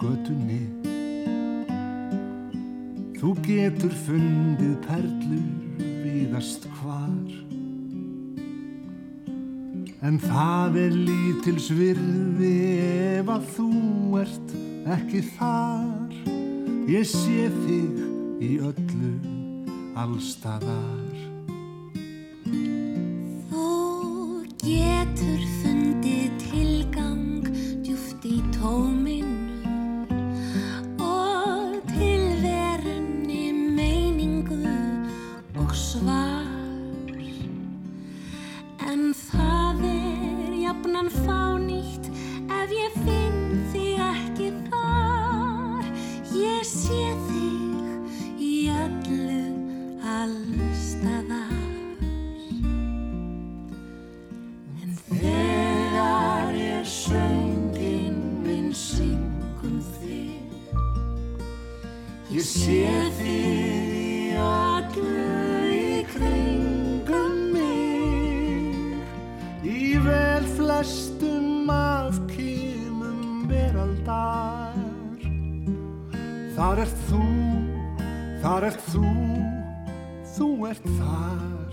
gödunni 0.00 0.62
Þú 3.24 3.30
getur 3.40 3.92
fundið 4.04 4.72
perlur 4.84 5.84
viðast 6.02 6.66
hvar. 6.76 7.30
En 10.04 10.18
það 10.20 10.76
er 10.82 10.98
lítils 11.06 11.70
virði 11.72 12.52
ef 13.14 13.32
að 13.32 13.48
þú 13.54 13.70
ert 14.20 14.52
ekki 14.98 15.22
þar. 15.38 16.20
Ég 16.92 17.08
sé 17.08 17.48
þig 17.62 18.04
í 18.44 18.52
öllu 18.68 19.14
allstaðar 19.96 21.03
kringum 59.64 59.80
þig 59.96 60.44
Ég 62.34 62.44
sé 62.44 62.84
þig 63.16 63.92
í 63.94 64.36
allu 64.40 65.04
í 65.70 66.02
kringum 66.10 67.36
mig. 67.54 68.98
Í 69.62 69.98
vel 70.02 70.44
flestum 70.56 71.70
afkýmum 71.70 73.46
veraldar. 73.48 74.74
Þar 76.56 76.84
ert 76.84 77.04
þú, 77.08 77.24
þar 78.42 78.68
ert 78.72 78.88
þú, 78.90 79.06
þú 80.34 80.48
ert 80.72 80.90
þar. 80.98 81.63